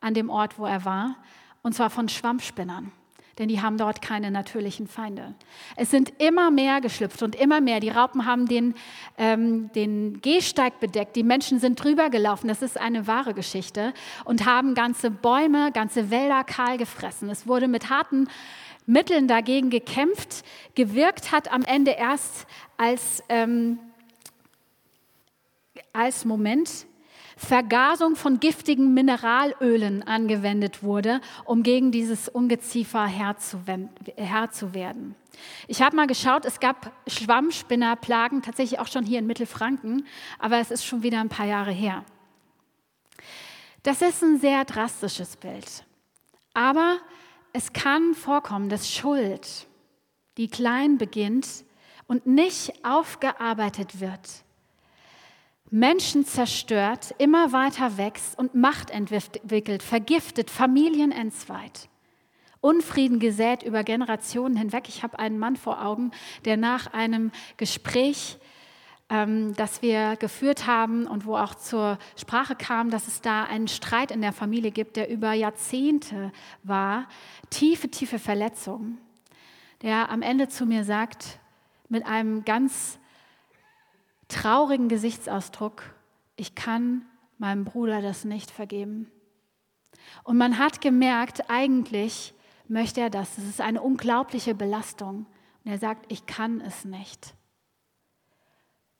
an 0.00 0.14
dem 0.14 0.30
Ort, 0.30 0.58
wo 0.58 0.66
er 0.66 0.84
war, 0.84 1.16
und 1.62 1.74
zwar 1.74 1.90
von 1.90 2.08
Schwammspinnern 2.08 2.92
denn 3.38 3.48
die 3.48 3.62
haben 3.62 3.78
dort 3.78 4.02
keine 4.02 4.30
natürlichen 4.30 4.86
Feinde. 4.86 5.34
Es 5.76 5.90
sind 5.90 6.12
immer 6.20 6.50
mehr 6.50 6.80
geschlüpft 6.80 7.22
und 7.22 7.34
immer 7.34 7.60
mehr. 7.60 7.80
Die 7.80 7.88
Raupen 7.88 8.26
haben 8.26 8.46
den, 8.46 8.74
ähm, 9.18 9.70
den 9.72 10.20
Gehsteig 10.20 10.80
bedeckt, 10.80 11.16
die 11.16 11.22
Menschen 11.22 11.58
sind 11.58 11.82
drüber 11.82 12.10
gelaufen, 12.10 12.48
das 12.48 12.62
ist 12.62 12.78
eine 12.78 13.06
wahre 13.06 13.34
Geschichte, 13.34 13.94
und 14.24 14.46
haben 14.46 14.74
ganze 14.74 15.10
Bäume, 15.10 15.72
ganze 15.72 16.10
Wälder 16.10 16.44
kahl 16.44 16.76
gefressen. 16.76 17.30
Es 17.30 17.46
wurde 17.46 17.68
mit 17.68 17.90
harten 17.90 18.28
Mitteln 18.86 19.28
dagegen 19.28 19.70
gekämpft, 19.70 20.44
gewirkt 20.74 21.32
hat 21.32 21.52
am 21.52 21.62
Ende 21.62 21.92
erst 21.92 22.46
als, 22.76 23.22
ähm, 23.28 23.78
als 25.92 26.24
Moment 26.24 26.86
Vergasung 27.44 28.14
von 28.14 28.38
giftigen 28.38 28.94
Mineralölen 28.94 30.04
angewendet 30.04 30.82
wurde, 30.84 31.20
um 31.44 31.64
gegen 31.64 31.90
dieses 31.90 32.28
Ungeziefer 32.28 33.04
Herr 33.04 33.36
zu, 33.36 33.60
Herr 34.16 34.50
zu 34.50 34.74
werden. 34.74 35.16
Ich 35.66 35.82
habe 35.82 35.96
mal 35.96 36.06
geschaut, 36.06 36.44
es 36.44 36.60
gab 36.60 36.92
Schwammspinnerplagen 37.08 38.42
tatsächlich 38.42 38.78
auch 38.78 38.86
schon 38.86 39.04
hier 39.04 39.18
in 39.18 39.26
Mittelfranken, 39.26 40.06
aber 40.38 40.58
es 40.58 40.70
ist 40.70 40.84
schon 40.84 41.02
wieder 41.02 41.20
ein 41.20 41.28
paar 41.28 41.46
Jahre 41.46 41.72
her. 41.72 42.04
Das 43.82 44.02
ist 44.02 44.22
ein 44.22 44.38
sehr 44.38 44.64
drastisches 44.64 45.36
Bild. 45.36 45.84
Aber 46.54 46.98
es 47.52 47.72
kann 47.72 48.14
vorkommen, 48.14 48.68
dass 48.68 48.88
Schuld, 48.88 49.66
die 50.36 50.46
klein 50.46 50.96
beginnt 50.96 51.64
und 52.06 52.26
nicht 52.26 52.84
aufgearbeitet 52.84 54.00
wird, 54.00 54.44
Menschen 55.72 56.26
zerstört, 56.26 57.14
immer 57.16 57.52
weiter 57.52 57.96
wächst 57.96 58.38
und 58.38 58.54
Macht 58.54 58.90
entwickelt, 58.90 59.82
vergiftet, 59.82 60.50
Familien 60.50 61.12
entzweit. 61.12 61.88
Unfrieden 62.60 63.18
gesät 63.18 63.62
über 63.62 63.82
Generationen 63.82 64.54
hinweg. 64.54 64.84
Ich 64.88 65.02
habe 65.02 65.18
einen 65.18 65.38
Mann 65.38 65.56
vor 65.56 65.82
Augen, 65.82 66.10
der 66.44 66.58
nach 66.58 66.92
einem 66.92 67.32
Gespräch, 67.56 68.36
ähm, 69.08 69.54
das 69.56 69.80
wir 69.80 70.16
geführt 70.16 70.66
haben 70.66 71.06
und 71.06 71.24
wo 71.24 71.38
auch 71.38 71.54
zur 71.54 71.98
Sprache 72.16 72.54
kam, 72.54 72.90
dass 72.90 73.08
es 73.08 73.22
da 73.22 73.44
einen 73.44 73.66
Streit 73.66 74.10
in 74.10 74.20
der 74.20 74.34
Familie 74.34 74.72
gibt, 74.72 74.96
der 74.96 75.08
über 75.08 75.32
Jahrzehnte 75.32 76.32
war, 76.64 77.08
tiefe, 77.48 77.88
tiefe 77.88 78.18
Verletzungen, 78.18 78.98
der 79.80 80.10
am 80.10 80.20
Ende 80.20 80.48
zu 80.48 80.66
mir 80.66 80.84
sagt, 80.84 81.38
mit 81.88 82.04
einem 82.04 82.44
ganz 82.44 82.98
traurigen 84.32 84.88
Gesichtsausdruck, 84.88 85.94
ich 86.36 86.54
kann 86.54 87.06
meinem 87.38 87.64
Bruder 87.64 88.02
das 88.02 88.24
nicht 88.24 88.50
vergeben. 88.50 89.10
Und 90.24 90.36
man 90.36 90.58
hat 90.58 90.80
gemerkt, 90.80 91.50
eigentlich 91.50 92.34
möchte 92.68 93.00
er 93.00 93.10
das. 93.10 93.38
Es 93.38 93.44
ist 93.44 93.60
eine 93.60 93.82
unglaubliche 93.82 94.54
Belastung. 94.54 95.26
Und 95.64 95.70
er 95.70 95.78
sagt, 95.78 96.10
ich 96.10 96.26
kann 96.26 96.60
es 96.60 96.84
nicht. 96.84 97.34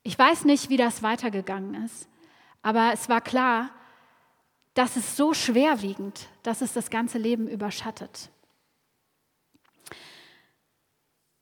Ich 0.02 0.18
weiß 0.18 0.44
nicht, 0.44 0.68
wie 0.68 0.76
das 0.76 1.02
weitergegangen 1.02 1.84
ist, 1.84 2.08
aber 2.60 2.92
es 2.92 3.08
war 3.08 3.20
klar, 3.20 3.70
dass 4.74 4.96
es 4.96 5.16
so 5.16 5.32
schwerwiegend, 5.34 6.28
dass 6.42 6.60
es 6.60 6.72
das 6.72 6.90
ganze 6.90 7.18
Leben 7.18 7.46
überschattet. 7.46 8.30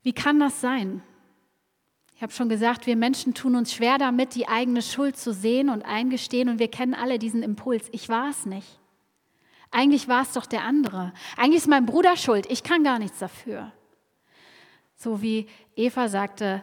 Wie 0.03 0.13
kann 0.13 0.41
das 0.41 0.61
sein? 0.61 1.03
Ich 2.21 2.23
habe 2.23 2.35
schon 2.35 2.51
gesagt, 2.51 2.87
wir 2.87 2.97
Menschen 2.97 3.33
tun 3.33 3.57
uns 3.57 3.73
schwer 3.73 3.97
damit, 3.97 4.35
die 4.35 4.47
eigene 4.47 4.83
Schuld 4.83 5.17
zu 5.17 5.33
sehen 5.33 5.71
und 5.71 5.87
eingestehen. 5.87 6.51
Und 6.51 6.59
wir 6.59 6.69
kennen 6.69 6.93
alle 6.93 7.19
diesen 7.19 7.43
Impuls. 7.43 7.89
Ich 7.93 8.11
war 8.11 8.29
es 8.29 8.45
nicht. 8.45 8.79
Eigentlich 9.71 10.07
war 10.07 10.21
es 10.21 10.35
doch 10.35 10.45
der 10.45 10.65
andere. 10.65 11.15
Eigentlich 11.39 11.63
ist 11.63 11.67
mein 11.67 11.87
Bruder 11.87 12.19
schuld. 12.19 12.45
Ich 12.51 12.63
kann 12.63 12.85
gar 12.85 12.99
nichts 12.99 13.21
dafür. 13.21 13.73
So 14.97 15.23
wie 15.23 15.47
Eva 15.77 16.11
sagte, 16.11 16.63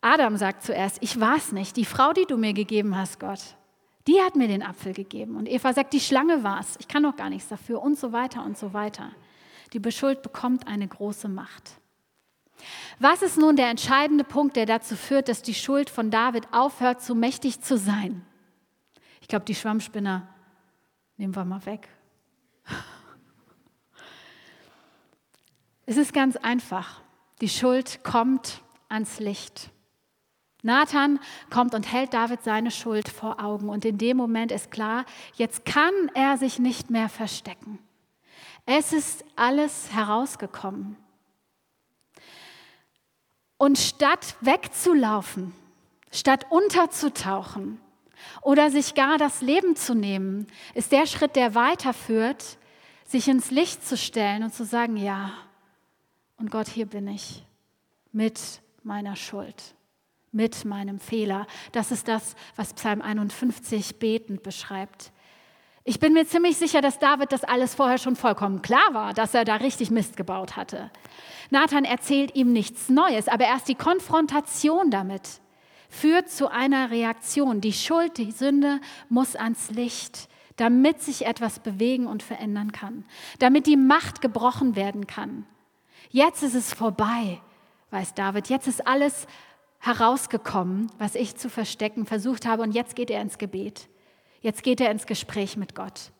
Adam 0.00 0.36
sagt 0.36 0.62
zuerst, 0.62 0.98
ich 1.00 1.18
war 1.18 1.38
es 1.38 1.50
nicht. 1.50 1.76
Die 1.76 1.84
Frau, 1.84 2.12
die 2.12 2.26
du 2.26 2.36
mir 2.36 2.52
gegeben 2.52 2.96
hast, 2.96 3.18
Gott, 3.18 3.56
die 4.06 4.22
hat 4.22 4.36
mir 4.36 4.46
den 4.46 4.62
Apfel 4.62 4.92
gegeben. 4.92 5.34
Und 5.34 5.48
Eva 5.48 5.72
sagt, 5.72 5.92
die 5.92 5.98
Schlange 5.98 6.44
war 6.44 6.60
es. 6.60 6.76
Ich 6.78 6.86
kann 6.86 7.02
doch 7.02 7.16
gar 7.16 7.30
nichts 7.30 7.48
dafür. 7.48 7.82
Und 7.82 7.98
so 7.98 8.12
weiter 8.12 8.44
und 8.44 8.56
so 8.56 8.72
weiter. 8.74 9.10
Die 9.72 9.80
Beschuld 9.80 10.22
bekommt 10.22 10.68
eine 10.68 10.86
große 10.86 11.26
Macht. 11.26 11.77
Was 12.98 13.22
ist 13.22 13.38
nun 13.38 13.56
der 13.56 13.70
entscheidende 13.70 14.24
Punkt, 14.24 14.56
der 14.56 14.66
dazu 14.66 14.96
führt, 14.96 15.28
dass 15.28 15.42
die 15.42 15.54
Schuld 15.54 15.90
von 15.90 16.10
David 16.10 16.52
aufhört, 16.52 17.00
so 17.00 17.14
mächtig 17.14 17.60
zu 17.60 17.78
sein? 17.78 18.24
Ich 19.20 19.28
glaube, 19.28 19.44
die 19.44 19.54
Schwammspinner 19.54 20.26
nehmen 21.16 21.36
wir 21.36 21.44
mal 21.44 21.64
weg. 21.66 21.88
Es 25.86 25.96
ist 25.96 26.12
ganz 26.12 26.36
einfach. 26.36 27.00
Die 27.40 27.48
Schuld 27.48 28.04
kommt 28.04 28.62
ans 28.88 29.20
Licht. 29.20 29.70
Nathan 30.62 31.20
kommt 31.50 31.74
und 31.74 31.90
hält 31.90 32.14
David 32.14 32.42
seine 32.42 32.70
Schuld 32.70 33.08
vor 33.08 33.42
Augen. 33.42 33.68
Und 33.68 33.84
in 33.84 33.96
dem 33.96 34.16
Moment 34.16 34.50
ist 34.50 34.70
klar, 34.70 35.04
jetzt 35.34 35.64
kann 35.64 35.92
er 36.14 36.36
sich 36.36 36.58
nicht 36.58 36.90
mehr 36.90 37.08
verstecken. 37.08 37.78
Es 38.66 38.92
ist 38.92 39.24
alles 39.36 39.92
herausgekommen. 39.92 40.96
Und 43.58 43.76
statt 43.76 44.36
wegzulaufen, 44.40 45.52
statt 46.12 46.46
unterzutauchen 46.48 47.80
oder 48.40 48.70
sich 48.70 48.94
gar 48.94 49.18
das 49.18 49.40
Leben 49.40 49.76
zu 49.76 49.94
nehmen, 49.94 50.46
ist 50.74 50.92
der 50.92 51.06
Schritt, 51.06 51.36
der 51.36 51.54
weiterführt, 51.54 52.58
sich 53.04 53.26
ins 53.28 53.50
Licht 53.50 53.86
zu 53.86 53.96
stellen 53.96 54.44
und 54.44 54.54
zu 54.54 54.64
sagen, 54.64 54.96
ja, 54.96 55.32
und 56.36 56.50
Gott, 56.50 56.68
hier 56.68 56.86
bin 56.86 57.08
ich 57.08 57.44
mit 58.12 58.40
meiner 58.84 59.16
Schuld, 59.16 59.74
mit 60.30 60.64
meinem 60.64 61.00
Fehler. 61.00 61.46
Das 61.72 61.90
ist 61.90 62.06
das, 62.06 62.36
was 62.54 62.74
Psalm 62.74 63.02
51 63.02 63.98
betend 63.98 64.42
beschreibt. 64.42 65.10
Ich 65.84 65.98
bin 65.98 66.12
mir 66.12 66.26
ziemlich 66.26 66.56
sicher, 66.58 66.80
dass 66.80 66.98
David 66.98 67.32
das 67.32 67.44
alles 67.44 67.74
vorher 67.74 67.98
schon 67.98 68.14
vollkommen 68.14 68.62
klar 68.62 68.92
war, 68.92 69.14
dass 69.14 69.34
er 69.34 69.44
da 69.44 69.56
richtig 69.56 69.90
Mist 69.90 70.16
gebaut 70.16 70.54
hatte. 70.54 70.90
Nathan 71.50 71.84
erzählt 71.84 72.34
ihm 72.34 72.52
nichts 72.52 72.88
Neues, 72.88 73.28
aber 73.28 73.44
erst 73.44 73.68
die 73.68 73.74
Konfrontation 73.74 74.90
damit 74.90 75.40
führt 75.88 76.28
zu 76.28 76.48
einer 76.48 76.90
Reaktion. 76.90 77.60
Die 77.60 77.72
Schuld, 77.72 78.18
die 78.18 78.32
Sünde 78.32 78.80
muss 79.08 79.36
ans 79.36 79.70
Licht, 79.70 80.28
damit 80.56 81.02
sich 81.02 81.26
etwas 81.26 81.60
bewegen 81.60 82.06
und 82.06 82.22
verändern 82.22 82.72
kann, 82.72 83.04
damit 83.38 83.66
die 83.66 83.76
Macht 83.76 84.20
gebrochen 84.20 84.76
werden 84.76 85.06
kann. 85.06 85.46
Jetzt 86.10 86.42
ist 86.42 86.54
es 86.54 86.74
vorbei, 86.74 87.40
weiß 87.90 88.14
David. 88.14 88.48
Jetzt 88.48 88.66
ist 88.66 88.86
alles 88.86 89.26
herausgekommen, 89.78 90.90
was 90.98 91.14
ich 91.14 91.36
zu 91.36 91.48
verstecken 91.48 92.06
versucht 92.06 92.46
habe, 92.46 92.62
und 92.62 92.72
jetzt 92.72 92.96
geht 92.96 93.10
er 93.10 93.22
ins 93.22 93.38
Gebet. 93.38 93.88
Jetzt 94.40 94.62
geht 94.62 94.80
er 94.80 94.90
ins 94.90 95.06
Gespräch 95.06 95.56
mit 95.56 95.74
Gott. 95.74 96.12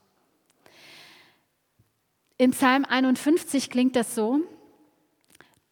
Im 2.36 2.52
Psalm 2.52 2.84
51 2.84 3.70
klingt 3.70 3.96
das 3.96 4.14
so, 4.14 4.40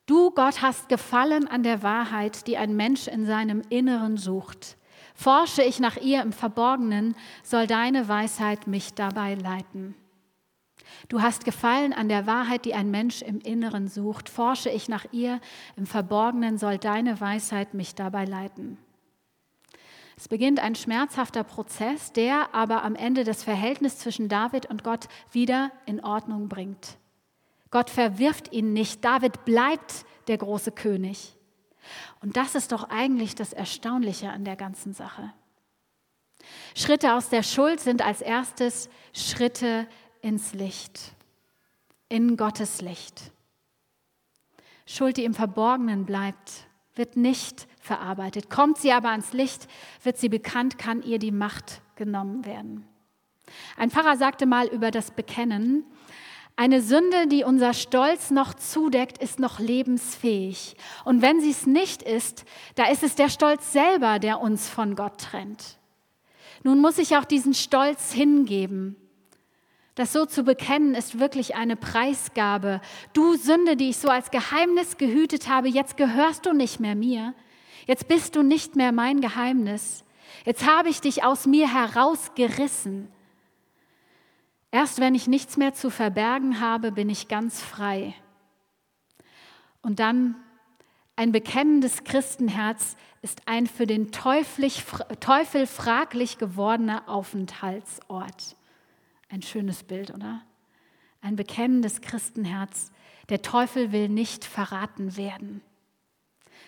Du, 0.07 0.31
Gott, 0.31 0.62
hast 0.62 0.88
gefallen 0.88 1.49
an 1.49 1.64
der 1.64 1.83
Wahrheit, 1.83 2.47
die 2.47 2.57
ein 2.57 2.77
Mensch 2.77 3.09
in 3.09 3.27
seinem 3.27 3.62
Inneren 3.71 4.16
sucht. 4.16 4.77
Forsche 5.16 5.62
ich 5.62 5.81
nach 5.81 5.97
ihr 5.97 6.23
im 6.23 6.33
Verborgenen, 6.33 7.16
soll 7.42 7.66
deine 7.66 8.07
Weisheit 8.07 8.69
mich 8.69 8.95
dabei 8.95 9.35
leiten. 9.35 9.97
Du 11.09 11.23
hast 11.23 11.45
gefallen 11.45 11.92
an 11.92 12.09
der 12.09 12.27
Wahrheit, 12.27 12.64
die 12.64 12.75
ein 12.75 12.90
Mensch 12.90 13.23
im 13.23 13.40
Inneren 13.40 13.88
sucht. 13.88 14.29
Forsche 14.29 14.71
ich 14.71 14.88
nach 14.88 15.07
ihr 15.11 15.40
im 15.77 15.87
Verborgenen, 15.87 16.57
soll 16.57 16.79
deine 16.79 17.21
Weisheit 17.21 17.75
mich 17.75 17.97
dabei 17.97 18.27
leiten. 18.27 18.79
Es 20.16 20.29
beginnt 20.29 20.61
ein 20.61 20.77
schmerzhafter 20.77 21.42
Prozess, 21.42 22.12
der 22.12 22.55
aber 22.55 22.85
am 22.85 22.95
Ende 22.95 23.25
das 23.25 23.42
Verhältnis 23.42 23.99
zwischen 23.99 24.29
David 24.29 24.66
und 24.66 24.85
Gott 24.85 25.09
wieder 25.33 25.73
in 25.85 26.03
Ordnung 26.03 26.49
bringt. 26.49 26.97
Gott 27.71 27.91
verwirft 27.91 28.53
ihn 28.53 28.73
nicht. 28.73 29.05
David 29.05 29.45
bleibt 29.45 30.05
der 30.29 30.39
große 30.39 30.73
König. 30.73 31.35
Und 32.21 32.37
das 32.37 32.55
ist 32.55 32.73
doch 32.73 32.89
eigentlich 32.91 33.35
das 33.35 33.53
Erstaunliche 33.53 34.31
an 34.31 34.45
der 34.45 34.57
ganzen 34.57 34.93
Sache. 34.93 35.33
Schritte 36.75 37.15
aus 37.15 37.29
der 37.29 37.43
Schuld 37.43 37.81
sind 37.81 38.03
als 38.03 38.21
erstes 38.21 38.89
Schritte 39.13 39.87
ins 40.21 40.53
Licht, 40.53 41.13
in 42.09 42.37
Gottes 42.37 42.81
Licht. 42.81 43.33
Schuld, 44.87 45.17
die 45.17 45.25
im 45.25 45.35
Verborgenen 45.35 46.05
bleibt, 46.05 46.67
wird 46.95 47.17
nicht 47.17 47.67
verarbeitet. 47.81 48.51
Kommt 48.51 48.79
sie 48.79 48.93
aber 48.93 49.11
ans 49.11 49.33
Licht, 49.33 49.69
wird 50.03 50.19
sie 50.19 50.29
bekannt, 50.29 50.79
kann 50.79 51.03
ihr 51.03 51.19
die 51.19 51.33
Macht 51.33 51.83
genommen 51.97 52.45
werden. 52.45 52.87
Ein 53.77 53.91
Pfarrer 53.91 54.17
sagte 54.17 54.47
mal 54.47 54.67
über 54.67 54.91
das 54.91 55.11
Bekennen, 55.11 55.85
Eine 56.59 56.81
Sünde, 56.81 57.27
die 57.27 57.45
unser 57.45 57.75
Stolz 57.75 58.31
noch 58.31 58.55
zudeckt, 58.55 59.19
ist 59.19 59.38
noch 59.38 59.59
lebensfähig. 59.59 60.75
Und 61.05 61.21
wenn 61.21 61.38
sie 61.40 61.51
es 61.51 61.66
nicht 61.66 62.03
ist, 62.03 62.47
da 62.77 62.88
ist 62.88 63.03
es 63.03 63.14
der 63.14 63.29
Stolz 63.29 63.73
selber, 63.73 64.19
der 64.19 64.40
uns 64.40 64.71
von 64.71 64.97
Gott 64.97 65.21
trennt. 65.21 65.79
Nun 66.62 66.81
muss 66.81 66.97
ich 66.97 67.16
auch 67.16 67.27
diesen 67.27 67.53
Stolz 67.53 68.12
hingeben. 68.12 68.97
Das 69.97 70.14
so 70.14 70.25
zu 70.25 70.45
bekennen 70.45 70.95
ist 70.95 71.19
wirklich 71.19 71.57
eine 71.57 71.77
Preisgabe. 71.77 72.81
Du 73.12 73.37
Sünde, 73.37 73.77
die 73.77 73.90
ich 73.90 73.99
so 73.99 74.09
als 74.09 74.31
Geheimnis 74.31 74.97
gehütet 74.97 75.49
habe, 75.49 75.69
jetzt 75.69 75.99
gehörst 75.99 76.47
du 76.47 76.55
nicht 76.55 76.81
mehr 76.81 76.95
mir. 76.95 77.35
Jetzt 77.87 78.09
bist 78.09 78.35
du 78.35 78.42
nicht 78.42 78.77
mehr 78.77 78.92
mein 78.92 79.21
Geheimnis. 79.21 80.05
Jetzt 80.47 80.66
habe 80.66 80.88
ich 80.88 81.03
dich 81.03 81.23
aus 81.23 81.47
mir 81.47 81.73
herausgerissen. 81.73 83.09
Erst 84.77 85.01
wenn 85.01 85.15
ich 85.15 85.27
nichts 85.27 85.57
mehr 85.57 85.73
zu 85.73 85.89
verbergen 85.89 86.61
habe, 86.61 86.93
bin 86.93 87.09
ich 87.09 87.29
ganz 87.29 87.62
frei. 87.62 88.12
Und 89.81 90.01
dann 90.01 90.35
ein 91.17 91.33
bekennendes 91.33 92.05
Christenherz 92.05 92.99
ist 93.23 93.41
ein 93.47 93.69
für 93.69 93.87
den 93.87 94.12
Teufel 94.12 95.67
fraglich 95.67 96.37
gewordener 96.37 97.09
Aufenthaltsort. 97.09 98.55
Ein 99.31 99.41
schönes 99.41 99.83
Bild, 99.83 100.12
oder? 100.12 100.43
Ein 101.23 101.37
bekennendes 101.37 102.03
Christenherz. 102.03 102.93
Der 103.31 103.41
Teufel 103.41 103.93
will 103.93 104.11
nicht 104.11 104.45
verraten 104.45 105.17
werden. 105.17 105.62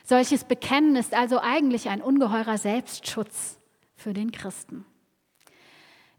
Solches 0.03 0.45
Bekennen 0.45 0.97
ist 0.97 1.13
also 1.13 1.41
eigentlich 1.41 1.91
ein 1.91 2.01
ungeheurer 2.01 2.57
Selbstschutz 2.57 3.59
für 3.97 4.15
den 4.15 4.33
Christen. 4.33 4.87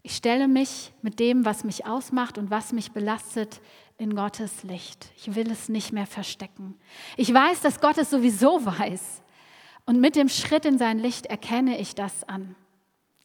Ich 0.02 0.16
stelle 0.16 0.48
mich 0.48 0.92
mit 1.02 1.20
dem, 1.20 1.44
was 1.44 1.64
mich 1.64 1.86
ausmacht 1.86 2.38
und 2.38 2.50
was 2.50 2.72
mich 2.72 2.92
belastet, 2.92 3.60
in 3.98 4.14
Gottes 4.14 4.62
Licht. 4.62 5.12
Ich 5.16 5.34
will 5.34 5.50
es 5.50 5.68
nicht 5.68 5.92
mehr 5.92 6.06
verstecken. 6.06 6.74
Ich 7.18 7.32
weiß, 7.32 7.60
dass 7.60 7.82
Gott 7.82 7.98
es 7.98 8.08
sowieso 8.08 8.64
weiß. 8.64 9.22
Und 9.84 10.00
mit 10.00 10.16
dem 10.16 10.30
Schritt 10.30 10.64
in 10.64 10.78
sein 10.78 10.98
Licht 10.98 11.26
erkenne 11.26 11.78
ich 11.78 11.94
das 11.94 12.24
an. 12.24 12.56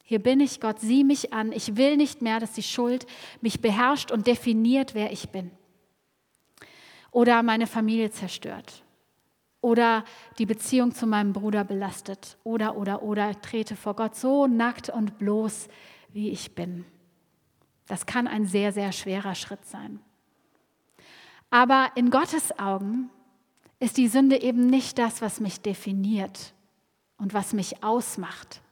Hier 0.02 0.18
bin 0.18 0.38
ich, 0.38 0.60
Gott, 0.60 0.78
sieh 0.80 1.02
mich 1.02 1.32
an. 1.32 1.50
Ich 1.50 1.76
will 1.76 1.96
nicht 1.96 2.20
mehr, 2.20 2.40
dass 2.40 2.52
die 2.52 2.62
Schuld 2.62 3.06
mich 3.40 3.62
beherrscht 3.62 4.10
und 4.10 4.26
definiert, 4.26 4.94
wer 4.94 5.12
ich 5.12 5.30
bin. 5.30 5.50
Oder 7.10 7.42
meine 7.42 7.66
Familie 7.66 8.10
zerstört. 8.10 8.84
Oder 9.62 10.04
die 10.38 10.46
Beziehung 10.46 10.94
zu 10.94 11.06
meinem 11.06 11.32
Bruder 11.32 11.64
belastet. 11.64 12.36
Oder, 12.44 12.76
oder, 12.76 13.02
oder 13.02 13.40
trete 13.40 13.76
vor 13.76 13.96
Gott 13.96 14.14
so 14.14 14.46
nackt 14.46 14.90
und 14.90 15.18
bloß, 15.18 15.68
wie 16.16 16.30
ich 16.30 16.54
bin. 16.54 16.84
Das 17.86 18.06
kann 18.06 18.26
ein 18.26 18.46
sehr, 18.46 18.72
sehr 18.72 18.90
schwerer 18.90 19.36
Schritt 19.36 19.64
sein. 19.66 20.00
Aber 21.50 21.92
in 21.94 22.10
Gottes 22.10 22.58
Augen 22.58 23.10
ist 23.78 23.98
die 23.98 24.08
Sünde 24.08 24.40
eben 24.40 24.66
nicht 24.66 24.98
das, 24.98 25.22
was 25.22 25.38
mich 25.38 25.60
definiert 25.60 26.54
und 27.18 27.34
was 27.34 27.52
mich 27.52 27.84
ausmacht. 27.84 28.62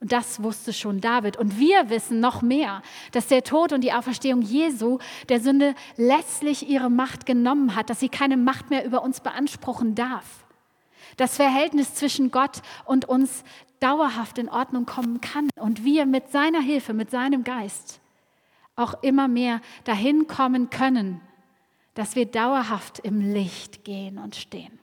Und 0.00 0.12
das 0.12 0.42
wusste 0.42 0.72
schon 0.72 1.00
David. 1.00 1.38
Und 1.38 1.58
wir 1.58 1.88
wissen 1.88 2.20
noch 2.20 2.42
mehr, 2.42 2.82
dass 3.12 3.28
der 3.28 3.44
Tod 3.44 3.72
und 3.72 3.80
die 3.80 3.92
Auferstehung 3.92 4.42
Jesu 4.42 4.98
der 5.28 5.40
Sünde 5.40 5.74
letztlich 5.96 6.68
ihre 6.68 6.90
Macht 6.90 7.24
genommen 7.24 7.74
hat, 7.74 7.88
dass 7.88 8.00
sie 8.00 8.10
keine 8.10 8.36
Macht 8.36 8.68
mehr 8.68 8.84
über 8.84 9.02
uns 9.02 9.20
beanspruchen 9.20 9.94
darf. 9.94 10.44
Das 11.16 11.36
Verhältnis 11.36 11.94
zwischen 11.94 12.32
Gott 12.32 12.60
und 12.84 13.04
uns 13.04 13.44
dauerhaft 13.80 14.38
in 14.38 14.48
Ordnung 14.48 14.86
kommen 14.86 15.20
kann 15.20 15.48
und 15.58 15.84
wir 15.84 16.06
mit 16.06 16.30
seiner 16.30 16.60
Hilfe, 16.60 16.94
mit 16.94 17.10
seinem 17.10 17.44
Geist 17.44 18.00
auch 18.76 19.02
immer 19.02 19.28
mehr 19.28 19.60
dahin 19.84 20.26
kommen 20.26 20.70
können, 20.70 21.20
dass 21.94 22.16
wir 22.16 22.26
dauerhaft 22.26 22.98
im 23.00 23.20
Licht 23.20 23.84
gehen 23.84 24.18
und 24.18 24.34
stehen. 24.34 24.78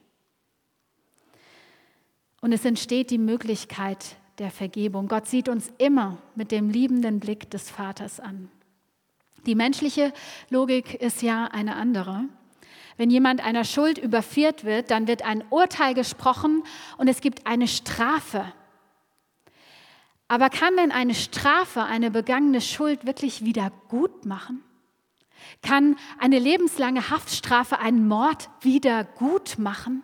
Und 2.42 2.54
es 2.54 2.66
entsteht 2.66 3.12
die 3.12 3.18
Möglichkeit 3.18 4.16
der 4.40 4.50
Vergebung. 4.50 5.08
Gott 5.08 5.28
sieht 5.28 5.50
uns 5.50 5.72
immer 5.78 6.18
mit 6.36 6.52
dem 6.52 6.70
liebenden 6.70 7.20
Blick 7.20 7.50
des 7.52 7.70
Vaters 7.70 8.20
an. 8.20 8.50
Die 9.46 9.56
menschliche 9.56 10.14
Logik 10.50 10.96
ist 10.96 11.22
ja 11.22 11.46
eine 11.46 11.76
andere. 11.76 12.26
Wenn 12.98 13.10
jemand 13.10 13.44
einer 13.44 13.64
Schuld 13.64 13.98
überführt 13.98 14.64
wird, 14.64 14.92
dann 14.92 15.08
wird 15.08 15.24
ein 15.24 15.44
Urteil 15.50 15.94
gesprochen 15.94 16.64
und 16.98 17.08
es 17.08 17.22
gibt 17.22 17.48
eine 17.48 17.68
Strafe. 17.68 18.46
Aber 20.32 20.50
kann 20.50 20.78
denn 20.78 20.94
eine 20.94 21.14
Strafe 21.14 21.84
eine 21.84 22.10
begangene 22.10 22.62
Schuld 22.62 23.06
wirklich 23.06 23.44
wieder 23.44 23.70
gut 23.90 24.26
machen? 24.26 24.64
Kann 25.62 25.98
eine 26.20 26.40
lebenslange 26.40 27.10
Haftstrafe 27.10 27.80
einen 27.80 28.08
Mord 28.08 28.50
wieder 28.62 29.04
gut 29.04 29.58
machen? 29.58 30.04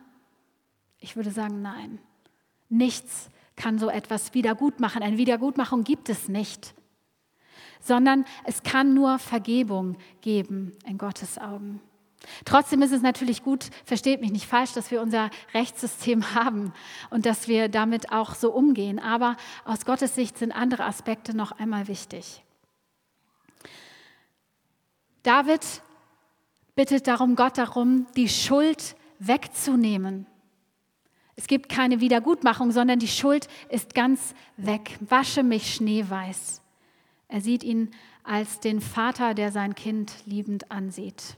Ich 1.00 1.16
würde 1.16 1.32
sagen, 1.32 1.62
nein. 1.62 2.00
Nichts 2.68 3.30
kann 3.56 3.80
so 3.80 3.90
etwas 3.90 4.34
wieder 4.34 4.54
gut 4.54 4.82
machen. 4.82 5.02
Eine 5.02 5.18
Wiedergutmachung 5.18 5.86
gibt 5.86 6.10
es 6.10 6.28
nicht, 6.28 6.76
sondern 7.80 8.26
es 8.44 8.63
kann 8.63 8.94
nur 8.94 9.20
Vergebung 9.20 9.96
geben 10.20 10.74
in 10.86 10.98
Gottes 10.98 11.38
Augen. 11.38 11.80
Trotzdem 12.45 12.82
ist 12.82 12.91
es 12.91 13.01
natürlich 13.01 13.43
gut, 13.43 13.69
versteht 13.86 14.21
mich 14.21 14.32
nicht 14.32 14.47
falsch, 14.47 14.73
dass 14.73 14.91
wir 14.91 15.01
unser 15.01 15.30
Rechtssystem 15.53 16.34
haben 16.36 16.73
und 17.10 17.25
dass 17.25 17.47
wir 17.47 17.69
damit 17.69 18.12
auch 18.12 18.36
so 18.36 18.51
umgehen. 18.51 18.99
Aber 18.99 19.38
aus 19.65 19.86
Gottes 19.86 20.15
Sicht 20.15 20.38
sind 20.38 20.51
andere 20.51 20.86
Aspekte 20.86 21.36
noch 21.36 21.51
einmal 21.51 21.88
wichtig. 21.88 22.43
David 25.23 25.62
bittet 26.75 27.08
darum, 27.08 27.36
Gott 27.36 27.58
darum, 27.58 28.08
die 28.15 28.30
Schuld 28.30 28.95
wegzunehmen. 29.19 30.25
Es 31.36 31.47
gibt 31.47 31.69
keine 31.69 31.99
Wiedergutmachung, 31.99 32.71
sondern 32.71 32.99
die 32.99 33.08
Schuld 33.08 33.47
ist 33.69 33.93
ganz 33.93 34.34
weg. 34.58 34.97
Wasche 35.01 35.43
mich 35.43 35.75
schneeweiß. 35.75 36.62
Er 37.27 37.41
sieht 37.41 37.63
ihn 37.63 37.91
als 38.23 38.60
den 38.60 38.82
Vater, 38.82 39.34
der 39.34 39.51
sein 39.51 39.75
Kind 39.75 40.12
liebend 40.25 40.71
ansieht, 40.71 41.38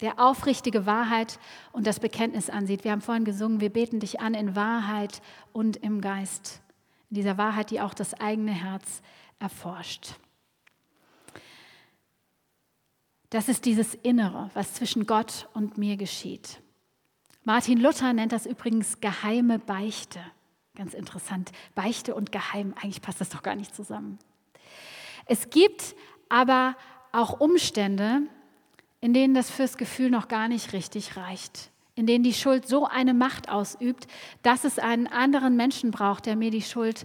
der 0.00 0.20
aufrichtige 0.20 0.86
Wahrheit 0.86 1.38
und 1.72 1.86
das 1.86 2.00
Bekenntnis 2.00 2.50
ansieht. 2.50 2.84
Wir 2.84 2.92
haben 2.92 3.00
vorhin 3.00 3.24
gesungen, 3.24 3.60
wir 3.60 3.70
beten 3.70 4.00
dich 4.00 4.20
an 4.20 4.34
in 4.34 4.54
Wahrheit 4.54 5.20
und 5.52 5.76
im 5.78 6.00
Geist. 6.00 6.60
In 7.10 7.16
dieser 7.16 7.38
Wahrheit, 7.38 7.70
die 7.70 7.80
auch 7.80 7.94
das 7.94 8.14
eigene 8.14 8.52
Herz 8.52 9.02
erforscht. 9.38 10.14
Das 13.30 13.48
ist 13.48 13.64
dieses 13.64 13.94
Innere, 13.94 14.50
was 14.54 14.74
zwischen 14.74 15.06
Gott 15.06 15.48
und 15.52 15.76
mir 15.76 15.96
geschieht. 15.96 16.60
Martin 17.44 17.78
Luther 17.78 18.12
nennt 18.12 18.32
das 18.32 18.46
übrigens 18.46 19.00
geheime 19.00 19.58
Beichte. 19.58 20.20
Ganz 20.74 20.94
interessant. 20.94 21.50
Beichte 21.74 22.14
und 22.14 22.30
geheim, 22.30 22.74
eigentlich 22.76 23.02
passt 23.02 23.20
das 23.20 23.30
doch 23.30 23.42
gar 23.42 23.54
nicht 23.54 23.74
zusammen. 23.74 24.18
Es 25.26 25.50
gibt 25.50 25.94
aber 26.28 26.76
auch 27.12 27.40
Umstände, 27.40 28.22
in 29.00 29.14
denen 29.14 29.34
das 29.34 29.50
fürs 29.50 29.76
Gefühl 29.76 30.10
noch 30.10 30.28
gar 30.28 30.48
nicht 30.48 30.72
richtig 30.72 31.16
reicht, 31.16 31.70
in 31.94 32.06
denen 32.06 32.24
die 32.24 32.34
Schuld 32.34 32.66
so 32.66 32.86
eine 32.86 33.14
Macht 33.14 33.48
ausübt, 33.48 34.06
dass 34.42 34.64
es 34.64 34.78
einen 34.78 35.06
anderen 35.06 35.56
Menschen 35.56 35.90
braucht, 35.90 36.26
der 36.26 36.36
mir 36.36 36.50
die 36.50 36.62
Schuld, 36.62 37.04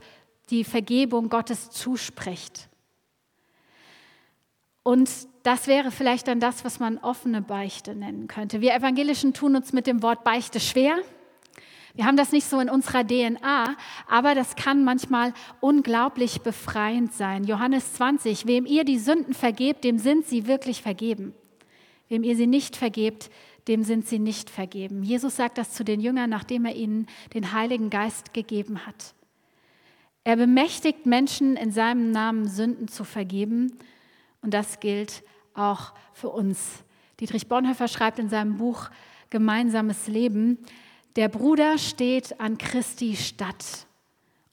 die 0.50 0.64
Vergebung 0.64 1.30
Gottes 1.30 1.70
zuspricht. 1.72 2.70
Und 4.84 5.10
das 5.44 5.68
wäre 5.68 5.92
vielleicht 5.92 6.28
dann 6.28 6.40
das, 6.40 6.66
was 6.66 6.80
man 6.80 6.98
offene 6.98 7.42
Beichte 7.42 7.96
nennen 7.96 8.28
könnte. 8.28 8.60
Wir 8.60 8.76
Evangelischen 8.76 9.34
tun 9.34 9.56
uns 9.56 9.72
mit 9.72 9.88
dem 9.88 10.02
Wort 10.04 10.24
Beichte 10.24 10.60
schwer. 10.60 10.98
Wir 11.94 12.06
haben 12.06 12.18
das 12.18 12.32
nicht 12.32 12.50
so 12.50 12.60
in 12.60 12.70
unserer 12.70 13.06
DNA, 13.06 13.78
aber 14.10 14.36
das 14.36 14.56
kann 14.56 14.84
manchmal 14.84 15.34
unglaublich 15.62 16.42
befreiend 16.42 17.14
sein. 17.14 17.44
Johannes 17.44 17.94
20, 17.94 18.48
wem 18.48 18.66
ihr 18.66 18.84
die 18.84 18.98
Sünden 18.98 19.34
vergebt, 19.34 19.84
dem 19.84 20.00
sind 20.00 20.26
sie 20.26 20.48
wirklich 20.48 20.82
vergeben. 20.82 21.36
Wem 22.14 22.24
ihr 22.24 22.36
sie 22.36 22.46
nicht 22.46 22.76
vergebt, 22.76 23.32
dem 23.68 23.84
sind 23.84 24.08
sie 24.08 24.20
nicht 24.20 24.52
vergeben. 24.52 25.02
Jesus 25.02 25.36
sagt 25.36 25.58
das 25.58 25.74
zu 25.74 25.84
den 25.84 26.00
Jüngern, 26.00 26.30
nachdem 26.30 26.64
er 26.64 26.76
ihnen 26.76 27.08
den 27.34 27.54
Heiligen 27.54 27.90
Geist 27.90 28.36
gegeben 28.36 28.86
hat. 28.86 29.16
Er 30.24 30.36
bemächtigt 30.36 31.08
Menschen 31.08 31.56
in 31.56 31.72
seinem 31.72 32.12
Namen 32.12 32.48
Sünden 32.48 32.88
zu 32.88 33.04
vergeben 33.04 33.80
und 34.44 34.54
das 34.54 34.80
gilt 34.80 35.24
auch 35.56 35.94
für 36.14 36.30
uns. 36.30 36.84
Dietrich 37.20 37.48
Bonhoeffer 37.48 37.88
schreibt 37.88 38.20
in 38.20 38.30
seinem 38.30 38.58
Buch 38.58 38.92
Gemeinsames 39.32 40.06
Leben, 40.06 40.60
der 41.16 41.30
Bruder 41.30 41.80
steht 41.80 42.40
an 42.40 42.60
Christi 42.60 43.16
statt. 43.16 43.88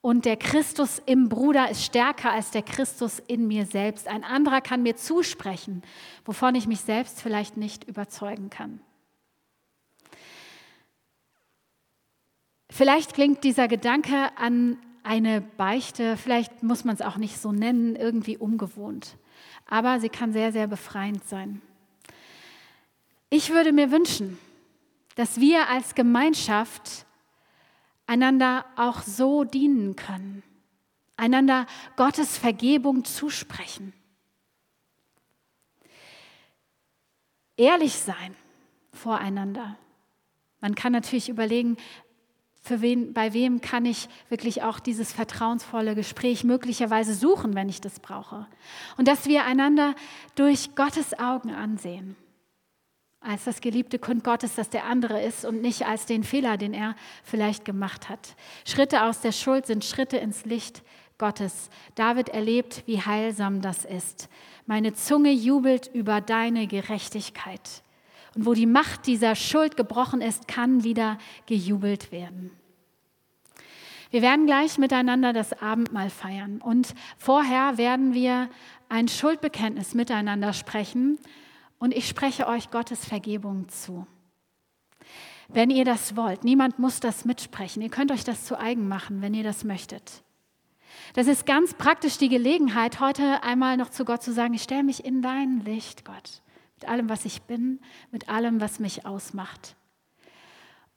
Und 0.01 0.25
der 0.25 0.35
Christus 0.35 1.01
im 1.05 1.29
Bruder 1.29 1.69
ist 1.69 1.83
stärker 1.83 2.31
als 2.31 2.51
der 2.51 2.63
Christus 2.63 3.19
in 3.19 3.47
mir 3.47 3.65
selbst. 3.65 4.07
Ein 4.07 4.23
anderer 4.23 4.59
kann 4.59 4.81
mir 4.81 4.95
zusprechen, 4.95 5.83
wovon 6.25 6.55
ich 6.55 6.67
mich 6.67 6.81
selbst 6.81 7.21
vielleicht 7.21 7.55
nicht 7.55 7.83
überzeugen 7.83 8.49
kann. 8.49 8.81
Vielleicht 12.69 13.13
klingt 13.13 13.43
dieser 13.43 13.67
Gedanke 13.67 14.31
an 14.37 14.77
eine 15.03 15.41
Beichte, 15.41 16.17
vielleicht 16.17 16.63
muss 16.63 16.83
man 16.83 16.95
es 16.95 17.01
auch 17.01 17.17
nicht 17.17 17.37
so 17.39 17.51
nennen, 17.51 17.95
irgendwie 17.95 18.37
ungewohnt 18.37 19.17
aber 19.71 20.01
sie 20.01 20.09
kann 20.09 20.33
sehr, 20.33 20.51
sehr 20.51 20.67
befreiend 20.67 21.27
sein. 21.27 21.61
Ich 23.29 23.49
würde 23.49 23.71
mir 23.71 23.89
wünschen, 23.89 24.37
dass 25.15 25.39
wir 25.39 25.69
als 25.69 25.95
Gemeinschaft 25.95 27.05
einander 28.11 28.65
auch 28.75 29.03
so 29.03 29.45
dienen 29.45 29.95
können, 29.95 30.43
einander 31.15 31.65
Gottes 31.95 32.37
Vergebung 32.37 33.05
zusprechen. 33.05 33.93
Ehrlich 37.55 37.93
sein 37.99 38.35
voreinander. 38.91 39.77
Man 40.59 40.75
kann 40.75 40.91
natürlich 40.91 41.29
überlegen, 41.29 41.77
für 42.61 42.81
wen, 42.81 43.13
bei 43.13 43.31
wem 43.31 43.61
kann 43.61 43.85
ich 43.85 44.09
wirklich 44.27 44.61
auch 44.61 44.81
dieses 44.81 45.13
vertrauensvolle 45.13 45.95
Gespräch 45.95 46.43
möglicherweise 46.43 47.13
suchen, 47.13 47.55
wenn 47.55 47.69
ich 47.69 47.79
das 47.79 48.01
brauche. 48.01 48.45
Und 48.97 49.07
dass 49.07 49.25
wir 49.25 49.45
einander 49.45 49.95
durch 50.35 50.75
Gottes 50.75 51.17
Augen 51.17 51.51
ansehen. 51.51 52.17
Als 53.23 53.43
das 53.43 53.61
geliebte 53.61 53.99
Kind 53.99 54.23
Gottes, 54.23 54.55
das 54.55 54.71
der 54.71 54.85
andere 54.85 55.21
ist 55.21 55.45
und 55.45 55.61
nicht 55.61 55.85
als 55.85 56.07
den 56.07 56.23
Fehler, 56.23 56.57
den 56.57 56.73
er 56.73 56.95
vielleicht 57.23 57.65
gemacht 57.65 58.09
hat. 58.09 58.35
Schritte 58.65 59.03
aus 59.03 59.21
der 59.21 59.31
Schuld 59.31 59.67
sind 59.67 59.85
Schritte 59.85 60.17
ins 60.17 60.43
Licht 60.45 60.81
Gottes. 61.19 61.69
David 61.93 62.29
erlebt, 62.29 62.81
wie 62.87 62.99
heilsam 62.99 63.61
das 63.61 63.85
ist. 63.85 64.27
Meine 64.65 64.93
Zunge 64.93 65.31
jubelt 65.31 65.87
über 65.93 66.19
deine 66.19 66.65
Gerechtigkeit. 66.65 67.83
Und 68.35 68.47
wo 68.47 68.55
die 68.55 68.65
Macht 68.65 69.05
dieser 69.05 69.35
Schuld 69.35 69.77
gebrochen 69.77 70.21
ist, 70.21 70.47
kann 70.47 70.83
wieder 70.83 71.19
gejubelt 71.45 72.11
werden. 72.11 72.49
Wir 74.09 74.23
werden 74.23 74.47
gleich 74.47 74.79
miteinander 74.79 75.31
das 75.31 75.53
Abendmahl 75.61 76.09
feiern 76.09 76.59
und 76.59 76.95
vorher 77.17 77.77
werden 77.77 78.15
wir 78.15 78.49
ein 78.89 79.07
Schuldbekenntnis 79.07 79.93
miteinander 79.93 80.53
sprechen 80.53 81.19
und 81.81 81.95
ich 81.95 82.07
spreche 82.07 82.47
euch 82.47 82.69
Gottes 82.69 83.03
Vergebung 83.03 83.67
zu. 83.69 84.05
Wenn 85.47 85.71
ihr 85.71 85.83
das 85.83 86.15
wollt, 86.15 86.43
niemand 86.43 86.77
muss 86.77 86.99
das 86.99 87.25
mitsprechen, 87.25 87.81
ihr 87.81 87.89
könnt 87.89 88.11
euch 88.11 88.23
das 88.23 88.45
zu 88.45 88.57
eigen 88.57 88.87
machen, 88.87 89.23
wenn 89.23 89.33
ihr 89.33 89.43
das 89.43 89.63
möchtet. 89.63 90.21
Das 91.15 91.25
ist 91.25 91.47
ganz 91.47 91.73
praktisch 91.73 92.19
die 92.19 92.29
Gelegenheit, 92.29 92.99
heute 92.99 93.41
einmal 93.41 93.77
noch 93.77 93.89
zu 93.89 94.05
Gott 94.05 94.21
zu 94.21 94.31
sagen, 94.31 94.53
ich 94.53 94.61
stelle 94.61 94.83
mich 94.83 95.03
in 95.03 95.23
dein 95.23 95.65
Licht, 95.65 96.05
Gott 96.05 96.41
mit 96.75 96.87
allem, 96.87 97.09
was 97.09 97.25
ich 97.25 97.41
bin, 97.41 97.79
mit 98.11 98.29
allem, 98.29 98.61
was 98.61 98.79
mich 98.79 99.05
ausmacht. 99.05 99.75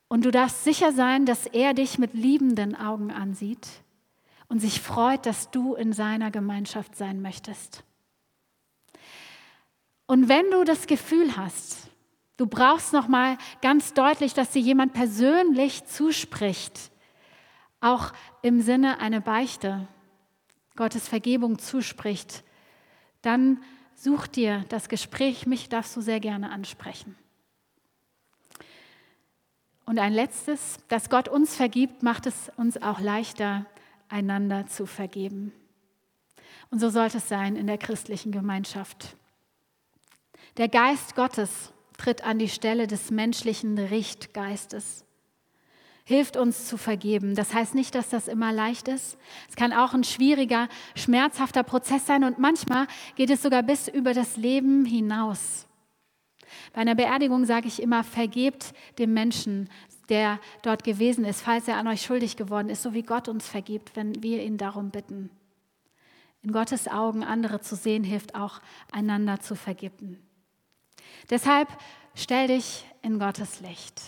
Und 0.09 0.27
du 0.27 0.31
darfst 0.31 0.65
sicher 0.65 0.93
sein, 0.93 1.25
dass 1.25 1.47
er 1.47 1.73
dich 1.73 1.99
mit 1.99 2.13
liebenden 2.13 2.77
Augen 2.77 3.11
ansieht 3.11 3.67
und 4.49 4.61
sich 4.61 4.83
freut, 4.83 5.25
dass 5.25 5.51
du 5.51 5.75
in 5.75 5.95
seiner 5.95 6.31
Gemeinschaft 6.31 6.95
sein 6.95 7.23
möchtest. 7.23 7.85
Und 10.07 10.29
wenn 10.29 10.51
du 10.51 10.65
das 10.65 10.87
Gefühl 10.87 11.37
hast, 11.37 11.89
du 12.37 12.47
brauchst 12.47 12.93
noch 12.93 13.09
mal 13.09 13.39
ganz 13.63 13.95
deutlich, 13.95 14.35
dass 14.35 14.51
dir 14.51 14.61
jemand 14.61 14.93
persönlich 14.93 15.85
zuspricht, 15.87 16.91
auch 17.81 18.13
im 18.43 18.61
Sinne 18.61 19.01
einer 19.01 19.21
Beichte, 19.21 19.87
Gottes 20.77 21.09
Vergebung 21.09 21.59
zuspricht, 21.59 22.45
dann 23.23 23.61
Such 23.95 24.27
dir 24.27 24.65
das 24.69 24.89
Gespräch, 24.89 25.47
mich 25.47 25.69
darfst 25.69 25.97
du 25.97 26.01
sehr 26.01 26.21
gerne 26.21 26.51
ansprechen. 26.51 27.17
Und 29.87 29.99
ein 29.99 30.13
letztes, 30.13 30.79
dass 30.89 31.11
Gott 31.11 31.29
uns 31.29 31.57
vergibt, 31.57 32.03
macht 32.03 32.27
es 32.27 32.51
uns 32.57 32.81
auch 32.83 33.01
leichter, 33.01 33.67
einander 34.09 34.67
zu 34.67 34.87
vergeben. 34.87 35.53
Und 36.71 36.81
so 36.81 36.89
sollte 36.89 37.19
es 37.19 37.29
sein 37.29 37.57
in 37.57 37.67
der 37.67 37.79
christlichen 37.79 38.33
Gemeinschaft. 38.33 39.17
Der 40.57 40.69
Geist 40.69 41.17
Gottes 41.17 41.73
tritt 41.99 42.25
an 42.25 42.39
die 42.39 42.49
Stelle 42.49 42.87
des 42.87 43.11
menschlichen 43.11 43.79
Richtgeistes 43.79 45.05
hilft 46.05 46.37
uns 46.37 46.67
zu 46.67 46.77
vergeben. 46.77 47.35
Das 47.35 47.55
heißt 47.55 47.75
nicht, 47.75 47.95
dass 47.95 48.11
das 48.11 48.29
immer 48.29 48.53
leicht 48.53 48.89
ist. 48.89 49.17
Es 49.49 49.57
kann 49.57 49.73
auch 49.73 49.95
ein 49.95 50.05
schwieriger, 50.05 50.69
schmerzhafter 50.95 51.63
Prozess 51.63 52.07
sein 52.07 52.25
und 52.25 52.39
manchmal 52.39 52.87
geht 53.17 53.31
es 53.31 53.43
sogar 53.43 53.63
bis 53.63 53.89
über 53.89 54.13
das 54.13 54.37
Leben 54.37 54.85
hinaus. 54.85 55.67
Bei 56.73 56.83
einer 56.83 56.95
Beerdigung 56.95 57.47
sage 57.47 57.69
ich 57.69 57.81
immer, 57.83 58.05
vergebt 58.05 58.75
dem 58.99 59.15
Menschen, 59.15 59.69
der 60.11 60.39
dort 60.63 60.85
gewesen 60.85 61.25
ist, 61.25 61.41
falls 61.41 61.67
er 61.67 61.79
an 61.79 61.89
euch 61.89 62.03
schuldig 62.03 62.37
geworden 62.37 62.69
ist, 62.69 62.83
so 62.83 62.93
wie 62.93 63.03
Gott 63.03 63.29
uns 63.29 63.49
vergibt, 63.49 63.97
wenn 63.97 64.23
wir 64.23 64.43
ihn 64.43 64.59
darum 64.59 64.91
bitten. 64.91 65.31
In 66.43 66.53
Gottes 66.53 66.89
Augen 66.89 67.25
andere 67.25 67.61
zu 67.61 67.75
sehen, 67.75 68.05
hilft 68.05 68.35
auch, 68.35 68.61
einander 68.93 69.41
zu 69.41 69.57
vergeben. 69.57 70.19
Deshalb 71.31 71.69
stell 72.15 72.49
dich 72.49 72.85
in 73.03 73.19
Gottes 73.19 73.61
Licht. 73.61 74.01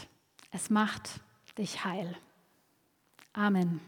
Es 0.50 0.70
macht 0.70 1.20
dich 1.58 1.84
heil. 1.84 2.16
Amen. 3.32 3.80